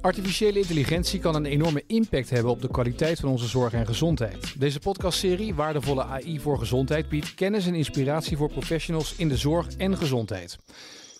Artificiële 0.00 0.58
intelligentie 0.58 1.20
kan 1.20 1.34
een 1.34 1.46
enorme 1.46 1.84
impact 1.86 2.30
hebben 2.30 2.50
op 2.50 2.62
de 2.62 2.70
kwaliteit 2.70 3.20
van 3.20 3.28
onze 3.28 3.46
zorg 3.46 3.72
en 3.72 3.86
gezondheid. 3.86 4.60
Deze 4.60 4.78
podcastserie 4.78 5.54
Waardevolle 5.54 6.04
AI 6.04 6.40
voor 6.40 6.58
Gezondheid 6.58 7.08
biedt 7.08 7.34
kennis 7.34 7.66
en 7.66 7.74
inspiratie 7.74 8.36
voor 8.36 8.50
professionals 8.50 9.14
in 9.16 9.28
de 9.28 9.36
zorg 9.36 9.66
en 9.76 9.96
gezondheid. 9.96 10.58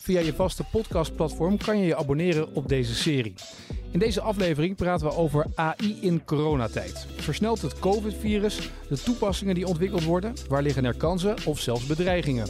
Via 0.02 0.21
je 0.21 0.34
vaste 0.34 0.64
podcastplatform 0.64 1.56
kan 1.56 1.79
je 1.79 1.86
je 1.86 1.96
abonneren 1.96 2.54
op 2.54 2.68
deze 2.68 2.95
serie. 2.95 3.34
In 3.90 3.98
deze 3.98 4.20
aflevering 4.20 4.76
praten 4.76 5.07
we 5.07 5.14
over 5.14 5.46
AI 5.54 5.98
in 6.00 6.25
coronatijd. 6.25 7.07
Versnelt 7.16 7.62
het 7.62 7.79
COVID-virus 7.79 8.71
de 8.89 9.02
toepassingen 9.02 9.54
die 9.54 9.66
ontwikkeld 9.66 10.04
worden? 10.04 10.34
Waar 10.48 10.62
liggen 10.62 10.84
er 10.84 10.96
kansen 10.96 11.36
of 11.44 11.61
zelfs 11.61 11.86
bedreigingen? 11.86 12.48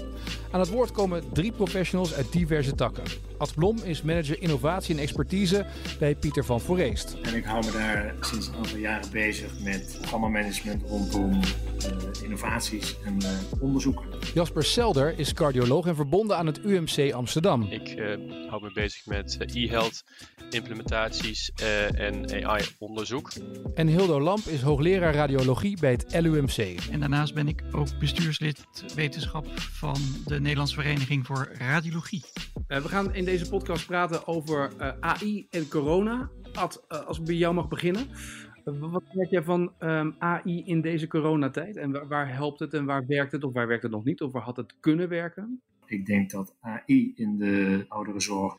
Aan 0.50 0.60
het 0.60 0.68
woord 0.68 0.92
komen 0.92 1.22
drie 1.32 1.52
professionals 1.52 2.14
uit 2.14 2.32
diverse 2.32 2.74
takken. 2.74 3.02
Ad 3.38 3.54
Blom 3.54 3.78
is 3.82 4.02
manager 4.02 4.42
innovatie 4.42 4.94
en 4.94 5.00
expertise 5.00 5.66
bij 5.98 6.14
Pieter 6.14 6.44
van 6.44 6.60
Foreest. 6.60 7.16
En 7.22 7.34
ik 7.34 7.44
hou 7.44 7.64
me 7.64 7.72
daar 7.72 8.14
sinds 8.20 8.46
een 8.46 8.54
aantal 8.54 8.78
jaren 8.78 9.10
bezig 9.10 9.60
met 9.60 9.96
programmamanagement 9.98 10.82
rondom 10.88 11.32
uh, 11.32 12.22
innovaties 12.22 12.96
en 13.04 13.16
uh, 13.22 13.28
onderzoek. 13.62 14.02
Jasper 14.34 14.64
Selder 14.64 15.18
is 15.18 15.32
cardioloog 15.32 15.86
en 15.86 15.94
verbonden 15.94 16.36
aan 16.36 16.46
het 16.46 16.64
UMC 16.64 17.12
Amsterdam. 17.12 17.38
Ik 17.40 17.96
uh, 17.96 18.48
hou 18.48 18.62
me 18.62 18.70
bezig 18.72 19.06
met 19.06 19.38
e-health, 19.54 20.04
implementaties 20.50 21.52
en 21.94 22.44
AI-onderzoek. 22.44 23.30
En 23.74 23.86
Hildo 23.86 24.20
Lamp 24.20 24.44
is 24.44 24.62
hoogleraar 24.62 25.14
radiologie 25.14 25.80
bij 25.80 25.90
het 25.90 26.20
LUMC. 26.20 26.76
En 26.90 27.00
daarnaast 27.00 27.34
ben 27.34 27.48
ik 27.48 27.62
ook 27.72 27.98
bestuurslid 27.98 28.66
wetenschap 28.94 29.46
van 29.58 29.96
de 30.24 30.40
Nederlandse 30.40 30.74
Vereniging 30.74 31.26
voor 31.26 31.48
Radiologie. 31.58 32.24
we 32.66 32.88
gaan 32.88 33.14
in 33.14 33.24
deze 33.24 33.48
podcast 33.48 33.86
praten 33.86 34.26
over 34.26 34.70
uh, 34.80 34.92
AI 35.00 35.46
en 35.50 35.68
corona. 35.68 36.30
Ad, 36.52 36.84
uh, 36.88 37.06
als 37.06 37.18
ik 37.18 37.24
bij 37.24 37.34
jou 37.34 37.54
mag 37.54 37.68
beginnen. 37.68 38.06
Wat 38.64 39.02
merk 39.12 39.30
jij 39.30 39.42
van 39.42 39.72
um, 39.78 40.14
AI 40.18 40.62
in 40.64 40.80
deze 40.80 41.06
coronatijd? 41.06 41.76
En 41.76 41.90
waar, 41.90 42.08
waar, 42.08 42.34
helpt 42.34 42.60
het 42.60 42.74
en 42.74 42.84
waar 42.84 43.06
werkt 43.06 43.32
het 43.32 43.44
of 43.44 43.52
waar 43.52 43.66
werkt 43.66 43.82
het 43.82 43.92
nog 43.92 44.04
niet? 44.04 44.20
Of 44.20 44.32
waar 44.32 44.42
had 44.42 44.56
het 44.56 44.74
kunnen 44.80 45.08
werken? 45.08 45.60
Ik 45.90 46.06
denk 46.06 46.30
dat 46.30 46.56
AI 46.60 47.12
in 47.14 47.36
de 47.36 47.84
ouderenzorg 47.88 48.56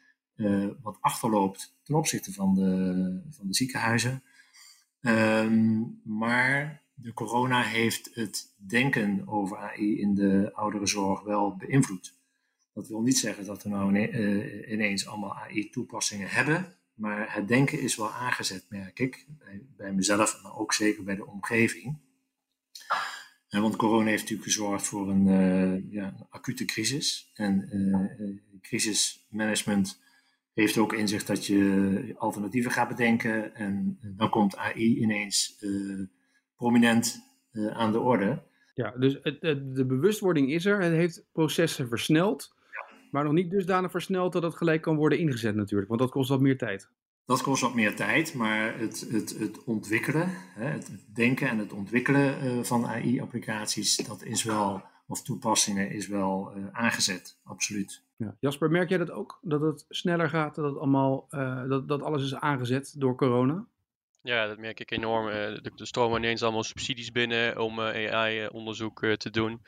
wat 0.82 0.98
achterloopt 1.00 1.76
ten 1.84 1.96
opzichte 1.96 2.34
van 2.34 2.56
de, 2.56 3.22
van 3.30 3.48
de 3.48 3.54
ziekenhuizen. 3.54 4.24
Um, 5.02 6.02
maar 6.04 6.84
de 6.94 7.14
corona 7.14 7.62
heeft 7.62 8.10
het 8.14 8.56
denken 8.56 9.28
over 9.28 9.58
AI 9.58 10.00
in 10.00 10.16
de 10.16 10.54
ouderenzorg 10.54 11.22
wel 11.22 11.56
beïnvloed. 11.56 12.20
Dat 12.74 12.88
wil 12.88 13.02
niet 13.02 13.18
zeggen 13.18 13.46
dat 13.46 13.64
we 13.64 13.70
nou 13.70 13.98
ineens 14.68 15.08
allemaal 15.08 15.36
AI-toepassingen 15.36 16.30
hebben, 16.30 16.76
maar 16.94 17.36
het 17.36 17.48
denken 17.48 17.80
is 17.80 17.96
wel 17.96 18.12
aangezet, 18.12 18.66
merk 18.70 19.00
ik, 19.00 19.28
bij 19.78 19.94
mezelf, 19.94 20.44
maar 20.44 20.58
ook 20.58 20.74
zeker 20.74 21.04
bij 21.04 21.16
de 21.16 21.26
omgeving. 21.26 21.98
Want 23.60 23.76
corona 23.76 24.10
heeft 24.10 24.22
natuurlijk 24.22 24.50
gezorgd 24.50 24.88
voor 24.88 25.10
een, 25.10 25.28
uh, 25.28 25.92
ja, 25.94 26.28
acute 26.30 26.66
crisis. 26.66 27.32
En 27.34 27.70
uh, 27.72 28.32
crisismanagement 28.62 30.00
heeft 30.54 30.78
ook 30.78 30.94
in 30.94 31.08
zich 31.08 31.26
dat 31.26 31.46
je 31.46 32.14
alternatieven 32.18 32.72
gaat 32.72 32.88
bedenken. 32.88 33.56
En 33.56 34.00
dan 34.02 34.30
komt 34.30 34.58
AI 34.58 35.00
ineens 35.02 35.58
uh, 35.60 36.00
prominent 36.56 37.24
aan 37.74 37.92
de 37.92 38.00
orde. 38.00 38.44
Ja, 38.74 38.94
dus 38.98 39.18
het, 39.24 39.38
het, 39.42 39.76
de 39.76 39.86
bewustwording 39.86 40.52
is 40.52 40.66
er. 40.66 40.82
Het 40.82 40.94
heeft 40.94 41.24
processen 41.32 41.88
versneld. 41.88 42.54
Maar 43.12 43.24
nog 43.24 43.34
niet 43.34 43.52
dusdanig 43.52 43.92
versneld 43.92 44.34
dat 44.34 44.44
het 44.44 44.56
gelijk 44.56 44.82
kan 44.82 44.96
worden 44.96 45.20
ingezet 45.20 45.56
natuurlijk, 45.56 45.90
want 45.90 46.02
dat 46.02 46.12
kost 46.12 46.30
wat 46.30 46.42
meer 46.42 46.58
tijd. 46.58 46.90
Dat 47.32 47.42
kost 47.42 47.62
wat 47.62 47.74
meer 47.74 47.96
tijd, 47.96 48.34
maar 48.34 48.80
het, 48.80 49.08
het, 49.12 49.38
het 49.40 49.64
ontwikkelen, 49.64 50.30
het 50.54 50.92
denken 51.14 51.50
en 51.50 51.58
het 51.58 51.74
ontwikkelen 51.74 52.66
van 52.66 52.86
AI-applicaties, 52.86 53.96
dat 53.98 54.24
is 54.24 54.44
wel, 54.44 54.82
of 55.08 55.22
toepassingen, 55.22 55.92
is 55.92 56.08
wel 56.08 56.54
aangezet, 56.72 57.38
absoluut. 57.44 58.04
Ja. 58.18 58.36
Jasper, 58.40 58.72
merk 58.72 58.90
jij 58.90 58.98
dat 58.98 59.12
ook? 59.12 59.40
Dat 59.42 59.62
het 59.62 59.86
sneller 59.90 60.30
gaat, 60.30 60.56
dat, 60.56 60.66
het 60.66 60.78
allemaal, 60.78 61.28
uh, 61.32 61.70
dat, 61.70 61.88
dat 61.88 62.02
alles 62.02 62.24
is 62.24 62.36
aangezet 62.36 62.94
door 62.98 63.16
corona? 63.16 63.66
Ja, 64.22 64.48
dat 64.48 64.58
merk 64.58 64.80
ik 64.80 64.92
enorm. 64.92 65.28
Er 65.28 65.72
stromen 65.76 66.18
ineens 66.18 66.44
allemaal 66.44 66.64
subsidies 66.64 67.12
binnen 67.12 67.62
om 67.62 67.80
AI-onderzoek 67.80 69.16
te 69.16 69.30
doen. 69.30 69.62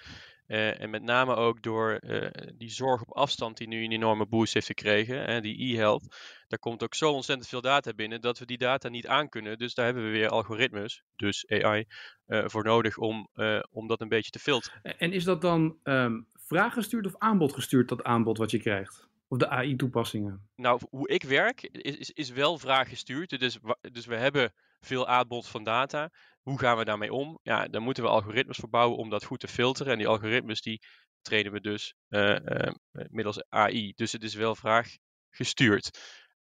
Uh, 0.47 0.81
en 0.81 0.89
met 0.89 1.03
name 1.03 1.35
ook 1.35 1.61
door 1.61 1.99
uh, 2.01 2.27
die 2.57 2.69
zorg 2.69 3.01
op 3.01 3.15
afstand 3.15 3.57
die 3.57 3.67
nu 3.67 3.83
een 3.83 3.91
enorme 3.91 4.25
boost 4.25 4.53
heeft 4.53 4.65
gekregen, 4.65 5.23
hè, 5.23 5.41
die 5.41 5.73
e-health. 5.73 6.15
Daar 6.47 6.59
komt 6.59 6.83
ook 6.83 6.95
zo 6.95 7.11
ontzettend 7.11 7.49
veel 7.49 7.61
data 7.61 7.93
binnen 7.93 8.21
dat 8.21 8.39
we 8.39 8.45
die 8.45 8.57
data 8.57 8.89
niet 8.89 9.07
aankunnen. 9.07 9.57
Dus 9.57 9.73
daar 9.73 9.85
hebben 9.85 10.03
we 10.03 10.09
weer 10.09 10.29
algoritmes, 10.29 11.03
dus 11.15 11.47
AI, 11.47 11.85
uh, 12.27 12.47
voor 12.47 12.63
nodig 12.63 12.97
om, 12.97 13.27
om 13.71 13.87
dat 13.87 14.01
een 14.01 14.07
beetje 14.07 14.31
te 14.31 14.39
filteren. 14.39 14.81
En 14.97 15.13
is 15.13 15.23
dat 15.23 15.41
dan 15.41 15.77
um, 15.83 16.27
vraaggestuurd 16.35 17.05
of 17.05 17.17
aanbodgestuurd, 17.17 17.89
dat 17.89 18.03
aanbod 18.03 18.37
wat 18.37 18.51
je 18.51 18.59
krijgt? 18.59 19.07
Of 19.27 19.37
de 19.37 19.49
AI-toepassingen? 19.49 20.47
Nou, 20.55 20.81
hoe 20.89 21.07
ik 21.07 21.23
werk 21.23 21.61
is, 21.61 21.97
is, 21.97 22.11
is 22.11 22.29
wel 22.29 22.57
vraaggestuurd. 22.57 23.39
Dus, 23.39 23.59
dus 23.91 24.05
we 24.05 24.15
hebben 24.15 24.53
veel 24.79 25.07
aanbod 25.07 25.47
van 25.47 25.63
data. 25.63 26.11
Hoe 26.43 26.59
gaan 26.59 26.77
we 26.77 26.85
daarmee 26.85 27.13
om? 27.13 27.39
Ja, 27.41 27.67
daar 27.67 27.81
moeten 27.81 28.03
we 28.03 28.09
algoritmes 28.09 28.57
voor 28.57 28.69
bouwen 28.69 28.97
om 28.97 29.09
dat 29.09 29.23
goed 29.23 29.39
te 29.39 29.47
filteren. 29.47 29.91
En 29.91 29.97
die 29.97 30.07
algoritmes 30.07 30.61
die 30.61 30.81
trainen 31.21 31.51
we 31.51 31.61
dus 31.61 31.95
uh, 32.09 32.29
uh, 32.29 32.71
middels 32.91 33.43
AI. 33.49 33.93
Dus 33.95 34.11
het 34.11 34.23
is 34.23 34.33
wel 34.33 34.55
vraaggestuurd. 34.55 35.99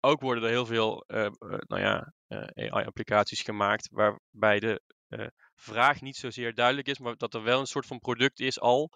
Ook 0.01 0.21
worden 0.21 0.45
er 0.45 0.51
heel 0.51 0.67
veel 0.67 1.05
uh, 1.07 1.27
nou 1.67 1.81
ja, 1.81 2.13
AI-applicaties 2.55 3.43
gemaakt 3.43 3.89
waarbij 3.91 4.61
de 4.61 4.81
vraag 5.55 6.01
niet 6.01 6.17
zozeer 6.17 6.55
duidelijk 6.55 6.89
is, 6.89 6.99
maar 6.99 7.17
dat 7.17 7.35
er 7.35 7.43
wel 7.43 7.61
een 7.61 7.67
soort 7.67 7.87
van 7.87 7.99
product 7.99 8.41
is 8.41 8.61
al 8.61 8.93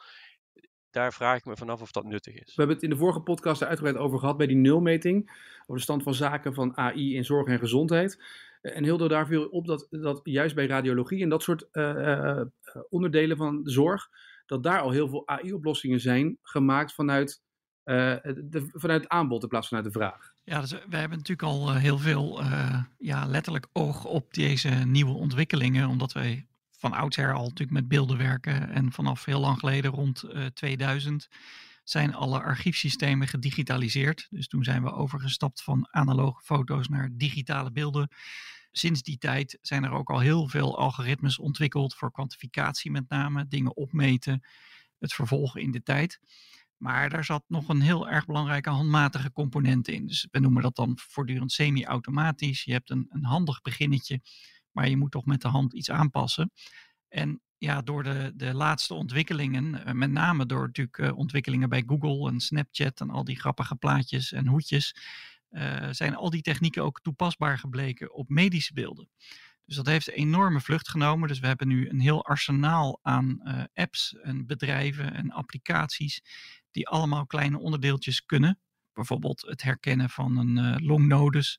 daar 0.90 1.12
vraag 1.12 1.36
ik 1.36 1.44
me 1.44 1.56
vanaf 1.56 1.80
of 1.80 1.90
dat 1.90 2.04
nuttig 2.04 2.34
is. 2.34 2.46
We 2.46 2.52
hebben 2.56 2.74
het 2.74 2.84
in 2.84 2.90
de 2.90 2.96
vorige 2.96 3.20
podcast 3.20 3.60
er 3.60 3.66
uitgebreid 3.66 3.98
over 3.98 4.18
gehad 4.18 4.36
bij 4.36 4.46
die 4.46 4.56
nulmeting. 4.56 5.30
Over 5.60 5.74
de 5.74 5.80
stand 5.80 6.02
van 6.02 6.14
zaken 6.14 6.54
van 6.54 6.76
AI 6.76 7.16
in 7.16 7.24
zorg 7.24 7.46
en 7.46 7.58
gezondheid. 7.58 8.22
En 8.60 8.84
Hildo, 8.84 9.08
daar 9.08 9.26
viel 9.26 9.46
op 9.46 9.66
dat, 9.66 9.86
dat 9.90 10.20
juist 10.22 10.54
bij 10.54 10.66
radiologie 10.66 11.22
en 11.22 11.28
dat 11.28 11.42
soort 11.42 11.68
uh, 11.72 11.94
uh, 11.94 12.40
onderdelen 12.88 13.36
van 13.36 13.62
de 13.62 13.70
zorg, 13.70 14.08
dat 14.46 14.62
daar 14.62 14.80
al 14.80 14.90
heel 14.90 15.08
veel 15.08 15.28
AI-oplossingen 15.28 16.00
zijn 16.00 16.38
gemaakt 16.42 16.94
vanuit, 16.94 17.42
de, 17.84 18.68
vanuit 18.72 19.02
het 19.02 19.10
aanbod 19.10 19.42
in 19.42 19.48
plaats 19.48 19.68
van 19.68 19.78
vanuit 19.78 19.94
de 19.94 20.00
vraag. 20.00 20.32
Ja, 20.44 20.60
dus 20.60 20.70
we 20.70 20.96
hebben 20.96 21.18
natuurlijk 21.18 21.48
al 21.48 21.74
heel 21.74 21.98
veel 21.98 22.40
ja, 22.98 23.26
letterlijk 23.26 23.66
oog 23.72 24.04
op 24.04 24.34
deze 24.34 24.68
nieuwe 24.68 25.14
ontwikkelingen, 25.14 25.88
omdat 25.88 26.12
wij 26.12 26.46
van 26.80 26.92
oudsher 26.92 27.34
al 27.34 27.42
natuurlijk 27.42 27.70
met 27.70 27.88
beelden 27.88 28.18
werken. 28.18 28.70
En 28.70 28.92
vanaf 28.92 29.24
heel 29.24 29.40
lang 29.40 29.58
geleden, 29.58 29.90
rond 29.90 30.24
uh, 30.24 30.46
2000, 30.46 31.28
zijn 31.90 32.14
alle 32.14 32.40
archiefsystemen 32.40 33.28
gedigitaliseerd. 33.28 34.26
Dus 34.30 34.48
toen 34.48 34.64
zijn 34.64 34.82
we 34.82 34.92
overgestapt 34.92 35.62
van 35.62 35.88
analoge 35.90 36.42
foto's 36.42 36.88
naar 36.88 37.10
digitale 37.12 37.70
beelden. 37.70 38.08
Sinds 38.72 39.02
die 39.02 39.18
tijd 39.18 39.58
zijn 39.62 39.84
er 39.84 39.90
ook 39.90 40.10
al 40.10 40.18
heel 40.18 40.48
veel 40.48 40.78
algoritmes 40.78 41.38
ontwikkeld 41.38 41.94
voor 41.94 42.12
kwantificatie 42.12 42.90
met 42.90 43.08
name, 43.08 43.48
dingen 43.48 43.76
opmeten, 43.76 44.46
het 44.98 45.12
vervolgen 45.12 45.60
in 45.60 45.70
de 45.70 45.82
tijd. 45.82 46.20
Maar 46.76 47.10
daar 47.10 47.24
zat 47.24 47.44
nog 47.46 47.68
een 47.68 47.80
heel 47.80 48.08
erg 48.08 48.26
belangrijke 48.26 48.70
handmatige 48.70 49.32
component 49.32 49.88
in. 49.88 50.06
Dus 50.06 50.28
we 50.30 50.38
noemen 50.38 50.62
dat 50.62 50.76
dan 50.76 50.98
voortdurend 50.98 51.52
semi-automatisch. 51.52 52.64
Je 52.64 52.72
hebt 52.72 52.90
een, 52.90 53.06
een 53.10 53.24
handig 53.24 53.60
beginnetje 53.60 54.20
maar 54.72 54.88
je 54.88 54.96
moet 54.96 55.10
toch 55.10 55.24
met 55.24 55.40
de 55.42 55.48
hand 55.48 55.72
iets 55.72 55.90
aanpassen. 55.90 56.52
En 57.08 57.40
ja, 57.60 57.82
door 57.82 58.02
de, 58.02 58.32
de 58.34 58.54
laatste 58.54 58.94
ontwikkelingen, 58.94 59.84
eh, 59.84 59.92
met 59.92 60.10
name 60.10 60.46
door 60.46 60.66
natuurlijk 60.66 60.98
uh, 60.98 61.16
ontwikkelingen 61.16 61.68
bij 61.68 61.82
Google 61.86 62.30
en 62.30 62.40
Snapchat 62.40 63.00
en 63.00 63.10
al 63.10 63.24
die 63.24 63.40
grappige 63.40 63.76
plaatjes 63.76 64.32
en 64.32 64.46
hoedjes, 64.46 64.96
uh, 65.50 65.88
zijn 65.90 66.14
al 66.14 66.30
die 66.30 66.42
technieken 66.42 66.82
ook 66.82 67.00
toepasbaar 67.00 67.58
gebleken 67.58 68.14
op 68.14 68.28
medische 68.28 68.72
beelden. 68.72 69.08
Dus 69.64 69.76
dat 69.76 69.86
heeft 69.86 70.08
een 70.08 70.14
enorme 70.14 70.60
vlucht 70.60 70.88
genomen. 70.88 71.28
Dus 71.28 71.38
we 71.38 71.46
hebben 71.46 71.68
nu 71.68 71.88
een 71.88 72.00
heel 72.00 72.24
arsenaal 72.24 72.98
aan 73.02 73.40
apps 73.74 74.14
en 74.14 74.46
bedrijven 74.46 75.14
en 75.14 75.30
applicaties 75.30 76.22
die 76.70 76.88
allemaal 76.88 77.26
kleine 77.26 77.58
onderdeeltjes 77.58 78.24
kunnen. 78.24 78.58
Bijvoorbeeld 78.92 79.40
het 79.40 79.62
herkennen 79.62 80.10
van 80.10 80.36
een 80.36 80.82
longnodus. 80.82 81.58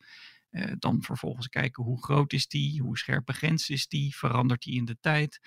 Uh, 0.51 0.71
dan 0.80 1.03
vervolgens 1.03 1.48
kijken 1.48 1.83
hoe 1.83 2.03
groot 2.03 2.33
is 2.33 2.48
die, 2.48 2.81
hoe 2.81 2.98
scherp 2.98 3.25
begrensd 3.25 3.69
is 3.69 3.88
die, 3.88 4.15
verandert 4.15 4.62
die 4.62 4.75
in 4.75 4.86
de 4.86 4.98
tijd. 5.00 5.39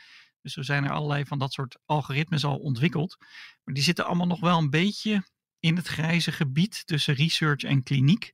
Dus 0.44 0.52
zo 0.52 0.62
zijn 0.62 0.84
er 0.84 0.90
allerlei 0.90 1.24
van 1.24 1.38
dat 1.38 1.52
soort 1.52 1.78
algoritmes 1.84 2.44
al 2.44 2.58
ontwikkeld. 2.58 3.16
Maar 3.64 3.74
die 3.74 3.82
zitten 3.82 4.06
allemaal 4.06 4.26
nog 4.26 4.40
wel 4.40 4.58
een 4.58 4.70
beetje 4.70 5.24
in 5.58 5.76
het 5.76 5.86
grijze 5.86 6.32
gebied 6.32 6.86
tussen 6.86 7.14
research 7.14 7.62
en 7.62 7.82
kliniek. 7.82 8.32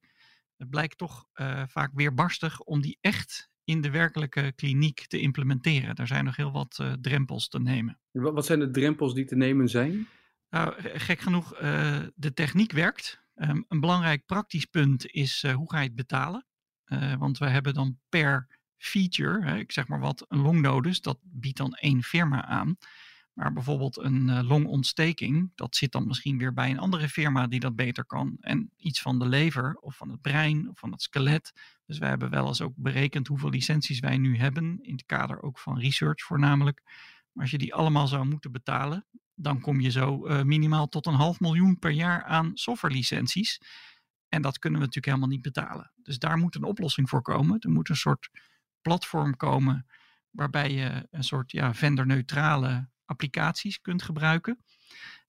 Het 0.57 0.71
blijkt 0.71 0.99
toch 0.99 1.27
uh, 1.35 1.63
vaak 1.67 1.91
weerbarstig 1.95 2.61
om 2.61 2.81
die 2.81 2.99
echt 3.01 3.51
in 3.65 3.81
de 3.81 3.91
werkelijke 3.91 4.53
kliniek 4.57 5.07
te 5.07 5.21
implementeren. 5.21 5.95
Daar 5.95 6.07
zijn 6.07 6.25
nog 6.25 6.37
heel 6.37 6.53
wat 6.53 6.79
uh, 6.81 6.93
drempels 6.93 7.49
te 7.49 7.61
nemen. 7.61 8.01
Wat 8.11 8.47
zijn 8.47 8.59
de 8.59 8.71
drempels 8.71 9.15
die 9.15 9.25
te 9.25 9.37
nemen 9.37 9.69
zijn? 9.69 10.09
Nou, 10.49 10.75
gek 10.79 11.21
genoeg, 11.21 11.55
de 12.15 12.33
techniek 12.35 12.73
werkt. 12.73 13.23
Ehm, 13.35 13.63
een 13.69 13.81
belangrijk 13.81 14.27
praktisch 14.27 14.65
punt 14.65 15.07
is 15.07 15.47
hoe 15.53 15.71
ga 15.71 15.79
je 15.79 15.87
het 15.87 15.95
betalen? 15.95 16.45
want 17.19 17.39
we 17.39 17.49
hebben 17.49 17.75
dan 17.75 17.99
per 18.09 18.60
feature, 18.81 19.45
hè, 19.45 19.57
ik 19.57 19.73
zeg 19.73 19.89
maar 19.89 20.01
wat, 20.01 20.25
een 20.29 20.41
longnodus, 20.41 21.01
dat 21.01 21.19
biedt 21.23 21.57
dan 21.57 21.75
één 21.75 22.03
firma 22.03 22.45
aan. 22.45 22.77
Maar 23.33 23.53
bijvoorbeeld 23.53 23.99
een 23.99 24.29
uh, 24.29 24.49
longontsteking, 24.49 25.53
dat 25.55 25.77
zit 25.77 25.93
dan 25.93 26.07
misschien 26.07 26.39
weer 26.39 26.53
bij 26.53 26.71
een 26.71 26.79
andere 26.79 27.09
firma 27.09 27.47
die 27.47 27.61
dat 27.61 27.77
beter 27.77 28.05
kan. 28.05 28.37
En 28.41 28.73
iets 28.77 29.03
van 29.03 29.19
de 29.19 29.27
lever 29.27 29.75
of 29.75 29.97
van 29.97 30.11
het 30.11 30.21
brein 30.21 30.69
of 30.69 30.79
van 30.79 30.91
het 30.91 31.03
skelet. 31.03 31.53
Dus 31.87 31.99
wij 31.99 32.09
hebben 32.09 32.31
wel 32.31 32.47
eens 32.47 32.61
ook 32.61 32.73
berekend 32.77 33.27
hoeveel 33.27 33.51
licenties 33.51 34.01
wij 34.01 34.19
nu 34.19 34.37
hebben, 34.37 34.79
in 34.83 34.93
het 34.93 35.07
kader 35.07 35.43
ook 35.43 35.59
van 35.59 35.79
research 35.79 36.23
voornamelijk. 36.23 36.83
Maar 37.33 37.43
als 37.43 37.51
je 37.51 37.59
die 37.59 37.75
allemaal 37.75 38.07
zou 38.07 38.27
moeten 38.27 38.53
betalen, 38.53 39.07
dan 39.35 39.61
kom 39.61 39.81
je 39.81 39.91
zo 39.91 40.27
uh, 40.27 40.43
minimaal 40.43 40.89
tot 40.89 41.07
een 41.07 41.15
half 41.15 41.41
miljoen 41.41 41.79
per 41.79 41.91
jaar 41.91 42.25
aan 42.25 42.51
softwarelicenties. 42.55 43.61
En 44.29 44.43
dat 44.43 44.59
kunnen 44.59 44.81
we 44.81 44.87
natuurlijk 44.87 45.15
helemaal 45.15 45.37
niet 45.37 45.55
betalen. 45.55 45.93
Dus 46.03 46.19
daar 46.19 46.39
moet 46.39 46.55
een 46.55 46.65
oplossing 46.65 47.09
voor 47.09 47.23
komen. 47.23 47.61
Er 47.61 47.71
moet 47.71 47.89
een 47.89 47.97
soort 47.97 48.31
platform 48.83 49.37
komen 49.37 49.87
waarbij 50.31 50.73
je 50.73 51.07
een 51.11 51.25
soort 51.25 51.53
ja, 51.53 51.75
vendorneutrale 51.75 52.89
applicaties 53.05 53.81
kunt 53.81 54.03
gebruiken. 54.03 54.65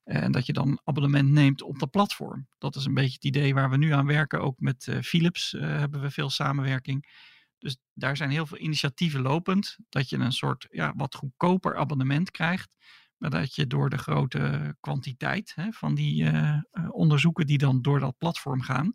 En 0.04 0.32
dat 0.32 0.46
je 0.46 0.54
dan 0.54 0.82
abonnement 0.84 1.30
neemt 1.30 1.62
op 1.62 1.80
dat 1.80 1.92
platform. 1.92 2.48
Dat 2.58 2.76
is 2.76 2.86
een 2.86 2.94
beetje 2.94 3.14
het 3.14 3.24
idee 3.24 3.54
waar 3.54 3.70
we 3.70 3.78
nu 3.78 3.92
aan 3.92 4.06
werken. 4.06 4.42
Ook 4.42 4.60
met 4.60 4.88
uh, 4.88 5.02
Philips 5.02 5.54
uh, 5.54 5.62
hebben 5.62 6.02
we 6.02 6.12
veel 6.12 6.30
samenwerking. 6.30 7.30
Dus 7.58 7.78
daar 7.94 8.18
zijn 8.18 8.30
heel 8.30 8.46
veel 8.46 8.58
initiatieven 8.58 9.22
lopend. 9.22 9.78
Dat 9.90 10.10
je 10.10 10.18
een 10.18 10.32
soort 10.32 10.68
ja, 10.72 10.94
wat 10.96 11.16
goedkoper 11.16 11.76
abonnement 11.76 12.32
krijgt. 12.32 12.76
Maar 13.18 13.30
dat 13.30 13.56
je 13.56 13.68
door 13.68 13.90
de 13.90 13.98
grote 13.98 14.76
kwantiteit 14.80 15.52
hè, 15.56 15.72
van 15.72 15.96
die 15.96 16.24
uh, 16.24 16.60
onderzoeken 16.90 17.46
die 17.46 17.58
dan 17.58 17.82
door 17.82 18.00
dat 18.00 18.18
platform 18.18 18.62
gaan. 18.62 18.94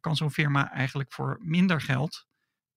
kan 0.00 0.16
zo'n 0.16 0.30
firma 0.30 0.72
eigenlijk 0.72 1.12
voor 1.12 1.38
minder 1.40 1.80
geld 1.80 2.26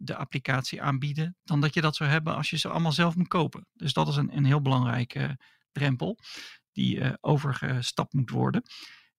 de 0.01 0.15
applicatie 0.15 0.81
aanbieden 0.81 1.35
dan 1.43 1.61
dat 1.61 1.73
je 1.73 1.81
dat 1.81 1.95
zou 1.95 2.09
hebben 2.09 2.35
als 2.35 2.49
je 2.49 2.57
ze 2.57 2.69
allemaal 2.69 2.91
zelf 2.91 3.15
moet 3.15 3.27
kopen. 3.27 3.67
Dus 3.73 3.93
dat 3.93 4.07
is 4.07 4.15
een, 4.15 4.37
een 4.37 4.45
heel 4.45 4.61
belangrijke 4.61 5.39
drempel 5.71 6.17
die 6.71 6.97
uh, 6.97 7.13
overgestapt 7.21 8.13
moet 8.13 8.29
worden. 8.29 8.63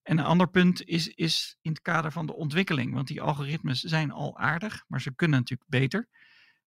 En 0.03 0.19
een 0.19 0.25
ander 0.25 0.51
punt 0.51 0.85
is, 0.85 1.09
is 1.09 1.57
in 1.61 1.71
het 1.71 1.83
kader 1.83 2.13
van 2.13 2.27
de 2.27 2.35
ontwikkeling, 2.35 2.95
want 2.95 3.09
die 3.09 3.21
algoritmes 3.21 3.81
zijn 3.81 4.11
al 4.11 4.39
aardig, 4.39 4.85
maar 4.89 5.01
ze 5.01 5.15
kunnen 5.15 5.39
natuurlijk 5.39 5.71
beter. 5.71 6.09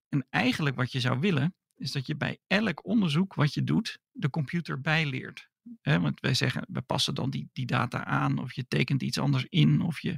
En 0.09 0.27
eigenlijk 0.29 0.75
wat 0.75 0.91
je 0.91 0.99
zou 0.99 1.19
willen, 1.19 1.55
is 1.75 1.91
dat 1.91 2.07
je 2.07 2.15
bij 2.15 2.39
elk 2.47 2.85
onderzoek 2.85 3.33
wat 3.33 3.53
je 3.53 3.63
doet, 3.63 3.99
de 4.11 4.29
computer 4.29 4.81
bijleert. 4.81 5.49
Want 5.81 6.19
wij 6.19 6.33
zeggen, 6.33 6.65
we 6.67 6.81
passen 6.81 7.15
dan 7.15 7.29
die, 7.29 7.49
die 7.53 7.65
data 7.65 8.05
aan, 8.05 8.37
of 8.37 8.53
je 8.53 8.67
tekent 8.67 9.01
iets 9.01 9.17
anders 9.17 9.45
in, 9.49 9.81
of 9.81 9.99
je 9.99 10.17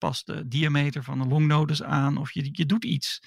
past 0.00 0.26
de 0.26 0.48
diameter 0.48 1.02
van 1.02 1.18
de 1.18 1.28
longnodus 1.28 1.82
aan 1.82 2.16
of 2.16 2.32
je, 2.32 2.48
je 2.52 2.66
doet 2.66 2.84
iets. 2.84 3.20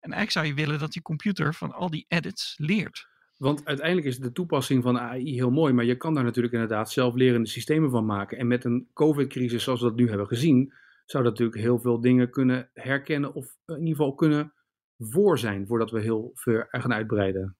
En 0.00 0.12
eigenlijk 0.12 0.30
zou 0.30 0.46
je 0.46 0.66
willen 0.66 0.80
dat 0.80 0.92
die 0.92 1.02
computer 1.02 1.54
van 1.54 1.72
al 1.72 1.90
die 1.90 2.04
edits 2.08 2.54
leert. 2.58 3.06
Want 3.36 3.64
uiteindelijk 3.64 4.06
is 4.06 4.18
de 4.18 4.32
toepassing 4.32 4.82
van 4.82 4.98
AI 4.98 5.34
heel 5.34 5.50
mooi, 5.50 5.72
maar 5.72 5.84
je 5.84 5.96
kan 5.96 6.14
daar 6.14 6.24
natuurlijk 6.24 6.54
inderdaad 6.54 6.90
zelflerende 6.90 7.48
systemen 7.48 7.90
van 7.90 8.06
maken. 8.06 8.38
En 8.38 8.46
met 8.46 8.64
een 8.64 8.88
COVID-crisis 8.92 9.62
zoals 9.62 9.80
we 9.80 9.86
dat 9.86 9.96
nu 9.96 10.08
hebben 10.08 10.26
gezien, 10.26 10.72
zou 11.04 11.22
dat 11.22 11.32
natuurlijk 11.32 11.60
heel 11.60 11.78
veel 11.78 12.00
dingen 12.00 12.30
kunnen 12.30 12.70
herkennen 12.72 13.34
of 13.34 13.46
in 13.66 13.78
ieder 13.78 13.96
geval 13.96 14.14
kunnen 14.14 14.52
voor 14.98 15.38
zijn 15.38 15.66
voordat 15.66 15.90
we 15.90 16.00
heel 16.00 16.30
ver 16.34 16.66
gaan 16.70 16.92
uitbreiden. 16.92 17.56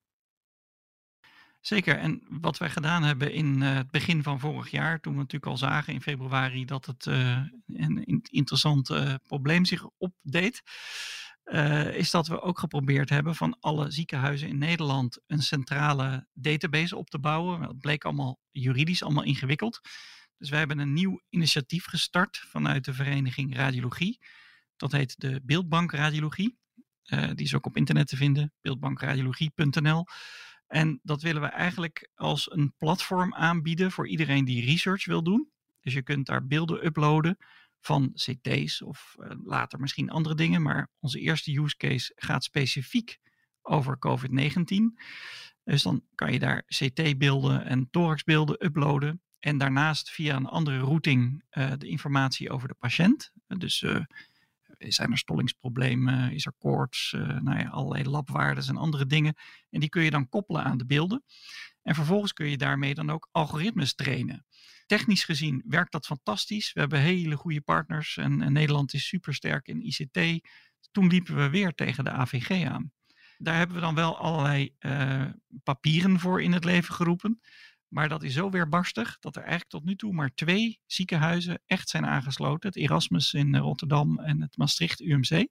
Zeker. 1.67 1.99
En 1.99 2.23
wat 2.29 2.59
wij 2.59 2.71
gedaan 2.71 3.03
hebben 3.03 3.33
in 3.33 3.61
uh, 3.61 3.75
het 3.75 3.91
begin 3.91 4.23
van 4.23 4.41
vorig 4.41 4.71
jaar, 4.71 5.01
toen 5.01 5.13
we 5.13 5.19
natuurlijk 5.19 5.53
al 5.53 5.57
zagen 5.57 5.93
in 5.93 6.03
februari 6.03 6.65
dat 6.65 6.87
het 6.87 7.07
uh, 7.07 7.41
een 7.67 8.23
interessant 8.31 8.91
uh, 8.91 9.15
probleem 9.23 9.65
zich 9.65 9.85
opdeed, 9.99 10.63
is 11.93 12.11
dat 12.11 12.27
we 12.27 12.41
ook 12.41 12.59
geprobeerd 12.59 13.09
hebben 13.09 13.35
van 13.35 13.57
alle 13.61 13.91
ziekenhuizen 13.91 14.49
in 14.49 14.59
Nederland 14.59 15.21
een 15.27 15.43
centrale 15.43 16.27
database 16.33 16.97
op 16.97 17.11
te 17.11 17.19
bouwen. 17.19 17.61
Dat 17.61 17.79
bleek 17.79 18.05
allemaal 18.05 18.41
juridisch 18.51 19.03
allemaal 19.03 19.25
ingewikkeld. 19.25 19.81
Dus 20.39 20.51
wij 20.51 20.59
hebben 20.59 20.79
een 20.79 20.93
nieuw 20.93 21.21
initiatief 21.29 21.85
gestart 21.85 22.39
vanuit 22.39 22.85
de 22.85 22.95
vereniging 22.95 23.57
Radiologie. 23.57 24.21
Dat 24.77 24.93
heet 24.93 25.21
de 25.21 25.41
Beeldbank 25.45 25.93
Radiologie. 25.93 26.59
die 27.35 27.47
is 27.47 27.55
ook 27.55 27.67
op 27.67 27.77
internet 27.77 28.09
te 28.09 28.17
vinden, 28.17 28.53
beeldbankradiologie.nl. 28.61 30.07
En 30.67 31.01
dat 31.03 31.23
willen 31.23 31.43
we 31.43 31.49
eigenlijk 31.49 32.11
als 32.15 32.53
een 32.53 32.75
platform 32.79 33.35
aanbieden 33.35 33.93
voor 33.93 34.09
iedereen 34.09 34.45
die 34.45 34.65
research 34.65 35.05
wil 35.05 35.23
doen. 35.23 35.51
Dus 35.81 35.95
je 35.95 36.03
kunt 36.03 36.27
daar 36.27 36.47
beelden 36.47 36.87
uploaden 36.87 37.39
van 37.81 38.13
CT's 38.15 38.83
of 38.83 39.15
uh, 39.19 39.31
later 39.45 39.81
misschien 39.81 40.11
andere 40.11 40.35
dingen. 40.35 40.63
Maar 40.63 40.91
onze 41.01 41.21
eerste 41.21 41.59
use 41.59 41.77
case 41.77 42.13
gaat 42.17 42.45
specifiek 42.45 43.19
over 43.63 43.99
COVID-19. 43.99 45.01
Dus 45.65 45.83
dan 45.83 46.03
kan 46.15 46.33
je 46.33 46.39
daar 46.39 46.65
CT-beelden 46.67 47.65
en 47.65 47.91
thoraxbeelden 47.91 48.65
uploaden. 48.65 49.21
En 49.39 49.59
daarnaast 49.59 50.11
via 50.11 50.37
een 50.37 50.47
andere 50.47 50.79
routing 50.79 51.45
uh, 51.51 51.73
de 51.79 51.89
informatie 51.89 52.51
over 52.51 52.69
de 52.69 52.75
patiënt. 52.75 53.33
Dus 53.47 53.83
uh, 53.83 54.01
zijn 54.79 55.11
er 55.11 55.19
stollingsproblemen, 55.19 56.33
is 56.33 56.47
er 56.47 56.55
koorts, 56.59 57.13
uh, 57.13 57.41
nou 57.41 57.59
ja, 57.59 57.69
allerlei 57.69 58.09
labwaardes 58.09 58.69
en 58.69 58.77
andere 58.77 59.07
dingen. 59.07 59.35
En 59.71 59.81
die 59.81 59.89
kun 59.89 60.03
je 60.03 60.11
dan 60.11 60.29
koppelen 60.29 60.65
aan 60.65 60.79
de 60.79 60.87
beelden. 60.87 61.25
En 61.83 61.95
vervolgens 61.95 62.33
kun 62.33 62.47
je 62.47 62.57
daarmee 62.57 62.95
dan 62.95 63.11
ook 63.11 63.29
algoritmes 63.33 63.95
trainen. 63.95 64.47
Technisch 64.87 65.25
gezien 65.25 65.63
werkt 65.67 65.93
dat 65.93 66.07
fantastisch. 66.07 66.73
We 66.73 66.81
hebben 66.81 67.01
hele 67.01 67.37
goede 67.37 67.61
partners 67.61 68.17
en, 68.17 68.53
Nederland 68.53 68.95
is 68.95 69.09
super 69.09 69.35
sterk 69.35 69.69
in 69.69 69.87
ICT. 69.87 70.49
Toen 70.91 71.07
liepen 71.07 71.37
we 71.37 71.51
weer 71.51 71.75
tegen 71.75 72.05
de 72.05 72.11
AVG 72.11 72.67
aan. 72.67 72.93
Daar 73.39 73.57
hebben 73.57 73.77
we 73.77 73.83
dan 73.83 73.95
wel 73.95 74.19
allerlei 74.19 74.75
uh, 74.81 75.25
papieren 75.63 76.21
voor 76.21 76.43
in 76.43 76.53
het 76.53 76.65
leven 76.65 76.95
geroepen. 76.95 77.41
Maar 77.97 78.09
dat 78.09 78.23
is 78.23 78.35
zo 78.35 78.51
weerbarstig 78.51 79.19
dat 79.19 79.37
er 79.37 79.43
eigenlijk 79.43 79.71
tot 79.71 79.85
nu 79.85 79.97
toe 79.97 80.13
maar 80.13 80.35
twee 80.35 80.81
ziekenhuizen 80.87 81.63
echt 81.67 81.89
zijn 81.89 82.07
aangesloten. 82.07 82.69
Het 82.69 82.79
Erasmus 82.79 83.35
in 83.35 83.55
eh, 83.55 83.61
Rotterdam 83.61 84.19
en 84.19 84.41
het 84.41 84.57
Maastricht 84.57 85.01
UMC. 85.01 85.49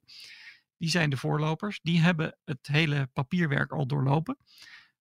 Die 0.76 0.88
zijn 0.88 1.10
de 1.10 1.16
voorlopers. 1.16 1.80
Die 1.82 2.00
hebben 2.00 2.38
het 2.44 2.66
hele 2.66 3.08
papierwerk 3.12 3.72
al 3.72 3.86
doorlopen. 3.86 4.36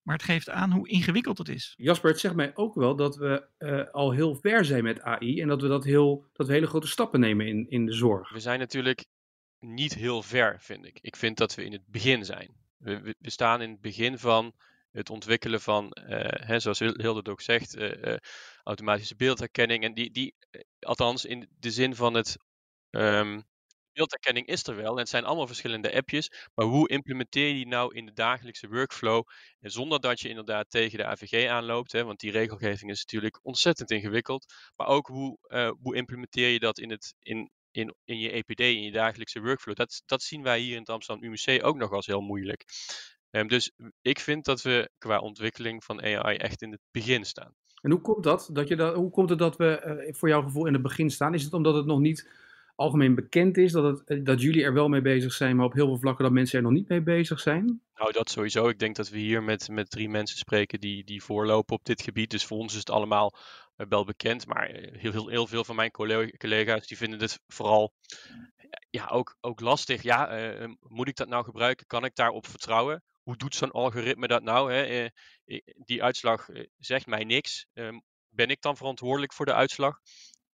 Maar 0.02 0.16
het 0.16 0.24
geeft 0.24 0.50
aan 0.50 0.72
hoe 0.72 0.90
ingewikkeld 0.90 1.38
het 1.38 1.50
is. 1.50 1.74
Jasper, 1.78 2.10
het 2.10 2.20
zegt 2.20 2.36
mij 2.36 2.56
ook 2.56 2.76
wel 2.76 2.96
dat 2.96 3.16
we 3.16 3.48
uh, 3.60 3.84
al 3.92 4.12
heel 4.12 4.36
ver 4.36 4.66
zijn 4.66 4.84
met 4.84 5.02
AI 5.02 5.42
en 5.42 5.48
dat 5.48 5.62
we, 5.62 5.68
dat 5.68 5.84
heel, 5.84 6.26
dat 6.34 6.48
we 6.48 6.54
hele 6.54 6.68
grote 6.68 6.88
stappen 6.88 7.20
nemen 7.20 7.48
in, 7.48 7.70
in 7.70 7.86
de 7.86 7.94
zorg. 7.94 8.32
We 8.32 8.40
zijn 8.40 8.60
natuurlijk 8.60 9.06
niet 9.60 9.94
heel 9.94 10.24
ver, 10.24 10.58
vind 10.60 10.86
ik. 10.86 11.00
Ik 11.02 11.16
vind 11.16 11.38
dat 11.38 11.56
we 11.56 11.64
in 11.64 11.72
het 11.72 11.86
begin 11.88 12.25
zijn. 12.25 12.56
We, 12.78 13.02
we, 13.02 13.16
we 13.20 13.30
staan 13.30 13.62
in 13.62 13.72
het 13.72 13.82
begin 13.82 14.18
van 14.18 14.54
het 14.96 15.10
ontwikkelen 15.10 15.62
van, 15.62 15.98
uh, 16.00 16.20
hè, 16.30 16.60
zoals 16.60 16.80
Hilde 16.80 17.32
ook 17.32 17.42
zegt, 17.42 17.75
uh, 17.75 18.18
automatische 18.64 19.16
beeldherkenning. 19.16 19.84
En 19.84 19.94
die, 19.94 20.12
die, 20.12 20.36
althans 20.80 21.25
in 21.25 21.50
de 21.60 21.72
zin 21.72 21.96
van 21.96 22.14
het. 22.14 22.38
Um, 22.90 23.44
beeldherkenning 23.94 24.48
is 24.48 24.68
er 24.68 24.75
wel 24.75 24.92
en 24.92 24.98
het 24.98 25.10
zijn 25.10 25.25
allemaal 25.25 25.48
verschillende 25.48 25.94
appjes. 25.94 26.32
Maar 26.54 26.66
hoe 26.66 26.90
implementeer 26.90 27.48
je 27.48 27.54
die 27.54 27.68
nou 27.68 27.96
in 27.96 28.06
de 28.06 28.14
dagelijkse 28.14 28.68
workflow? 28.68 29.24
En 29.60 29.72
zonder 29.72 30.00
dat 30.00 30.20
je 30.20 30.30
inderdaad 30.30 30.70
tegen 30.70 30.98
de 30.98 31.06
AVG 31.06 31.50
aanloopt, 31.50 31.92
hè, 31.92 32.04
want 32.04 32.20
die 32.20 32.32
regelgeving 32.32 32.92
is 32.92 33.00
natuurlijk 33.00 33.40
ontzettend 33.42 33.92
ingewikkeld. 33.92 34.46
Maar 34.75 34.88
ook 34.88 35.08
hoe, 35.08 35.38
hoe 35.82 35.96
implementeer 35.96 36.50
je 36.50 36.60
dat 36.60 36.80
in, 36.80 36.90
het, 36.90 37.14
in, 37.20 37.50
in, 37.72 37.96
in 38.04 38.20
je 38.20 38.32
EPD, 38.32 38.60
in 38.60 38.84
je 38.84 38.92
dagelijkse 38.92 39.42
workflow? 39.42 39.75
Dat, 39.75 40.02
dat 40.06 40.24
zien 40.24 40.44
wij 40.44 40.60
hier 40.60 40.74
in 40.74 40.80
het 40.80 40.90
Amsterdam 40.90 41.24
UMC 41.24 41.66
ook 41.66 41.78
nog 41.78 41.92
als 41.92 42.06
heel 42.06 42.22
moeilijk. 42.22 42.66
Um, 43.36 43.48
dus 43.48 43.72
ik 44.01 44.20
vind 44.20 44.46
dat 44.46 44.62
we 44.62 44.89
qua 44.98 45.20
ontwikkeling 45.20 45.84
van 45.84 46.01
AI 46.01 46.36
echt 46.36 46.62
in 46.62 46.72
het 46.72 46.82
begin 46.92 47.25
staan. 47.25 47.54
En 47.82 47.92
hoe 47.92 48.01
komt 48.01 48.24
dat? 48.24 48.50
dat, 48.54 48.68
je 48.68 48.75
dat 48.75 48.96
hoe 48.96 49.10
komt 49.10 49.30
het 49.30 49.39
dat 49.39 49.58
we 49.58 50.04
uh, 50.08 50.13
voor 50.13 50.30
jouw 50.30 50.42
gevoel 50.42 50.65
in 50.65 50.74
het 50.74 50.82
begin 50.82 51.10
staan? 51.10 51.34
Is 51.34 51.44
het 51.44 51.54
omdat 51.54 51.75
het 51.75 51.86
nog 51.86 52.00
niet 52.00 52.30
algemeen 52.75 53.15
bekend 53.15 53.58
is, 53.58 53.72
dat, 53.72 53.84
het, 53.84 54.10
eh, 54.10 54.24
dat 54.24 54.42
jullie 54.42 54.63
er 54.63 54.74
wel 54.74 54.88
mee 54.88 55.01
bezig 55.01 55.34
zijn, 55.34 55.56
maar 55.56 55.65
op 55.65 55.74
heel 55.74 55.88
veel 55.88 55.98
vlakken 55.98 56.24
dat 56.24 56.34
mensen 56.34 56.58
er 56.58 56.63
nog 56.63 56.74
niet 56.74 56.89
mee 56.89 57.01
bezig 57.01 57.39
zijn? 57.39 57.82
Nou, 57.96 58.12
dat 58.12 58.30
sowieso. 58.30 58.68
Ik 58.68 58.80
denk 58.80 58.96
dat 58.96 59.10
we 59.10 59.18
hier 59.18 59.44
met, 59.44 59.70
met 59.70 59.89
drie 59.89 60.10
mensen 60.10 60.38
spreken 60.38 60.80
die, 60.80 61.04
die 61.04 61.24
voorlopen 61.24 61.75
op 61.75 61.86
dit 61.86 62.01
gebied. 62.01 62.30
Dus 62.30 62.46
voor 62.46 62.58
ons 62.58 62.74
is 62.74 62.80
het 62.80 62.89
allemaal 62.89 63.34
uh, 63.77 63.88
wel 63.89 64.06
bekend. 64.06 64.48
Maar 64.48 64.70
heel, 64.74 65.12
heel, 65.12 65.27
heel 65.27 65.48
veel 65.48 65.63
van 65.63 65.75
mijn 65.75 65.92
collega's 66.38 66.88
die 66.88 66.98
vinden 66.98 67.20
het 67.20 67.39
vooral 67.48 67.94
ja, 68.89 69.08
ook, 69.08 69.36
ook 69.42 69.60
lastig. 69.60 70.01
Ja, 70.01 70.54
uh, 70.60 70.70
moet 70.80 71.08
ik 71.08 71.15
dat 71.15 71.27
nou 71.27 71.44
gebruiken? 71.44 71.88
Kan 71.88 72.06
ik 72.06 72.15
daarop 72.15 72.48
vertrouwen? 72.48 73.04
Hoe 73.25 73.38
doet 73.38 73.55
zo'n 73.55 73.72
algoritme 73.72 74.27
dat 74.27 74.44
nou? 74.44 74.74
Hè? 74.74 75.10
Eh, 75.46 75.60
die 75.75 76.03
uitslag 76.03 76.50
eh, 76.50 76.63
zegt 76.77 77.05
mij 77.05 77.24
niks. 77.24 77.65
Ehm, 77.74 78.00
ben 78.29 78.50
ik 78.50 78.62
dan 78.62 78.77
verantwoordelijk 78.77 79.34
voor 79.34 79.46
de 79.46 79.53
uitslag? 79.53 80.00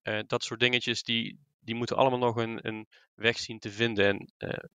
Eh, 0.02 0.20
dat 0.28 0.44
soort 0.44 0.60
dingetjes, 0.60 1.04
die, 1.04 1.40
die 1.60 1.76
moeten 1.76 1.96
allemaal 1.96 2.20
nog 2.20 2.36
een, 2.36 2.68
een 2.68 2.88
weg 3.14 3.40
zien 3.40 3.60
te 3.60 3.72
vinden. 3.72 4.06
En 4.06 4.34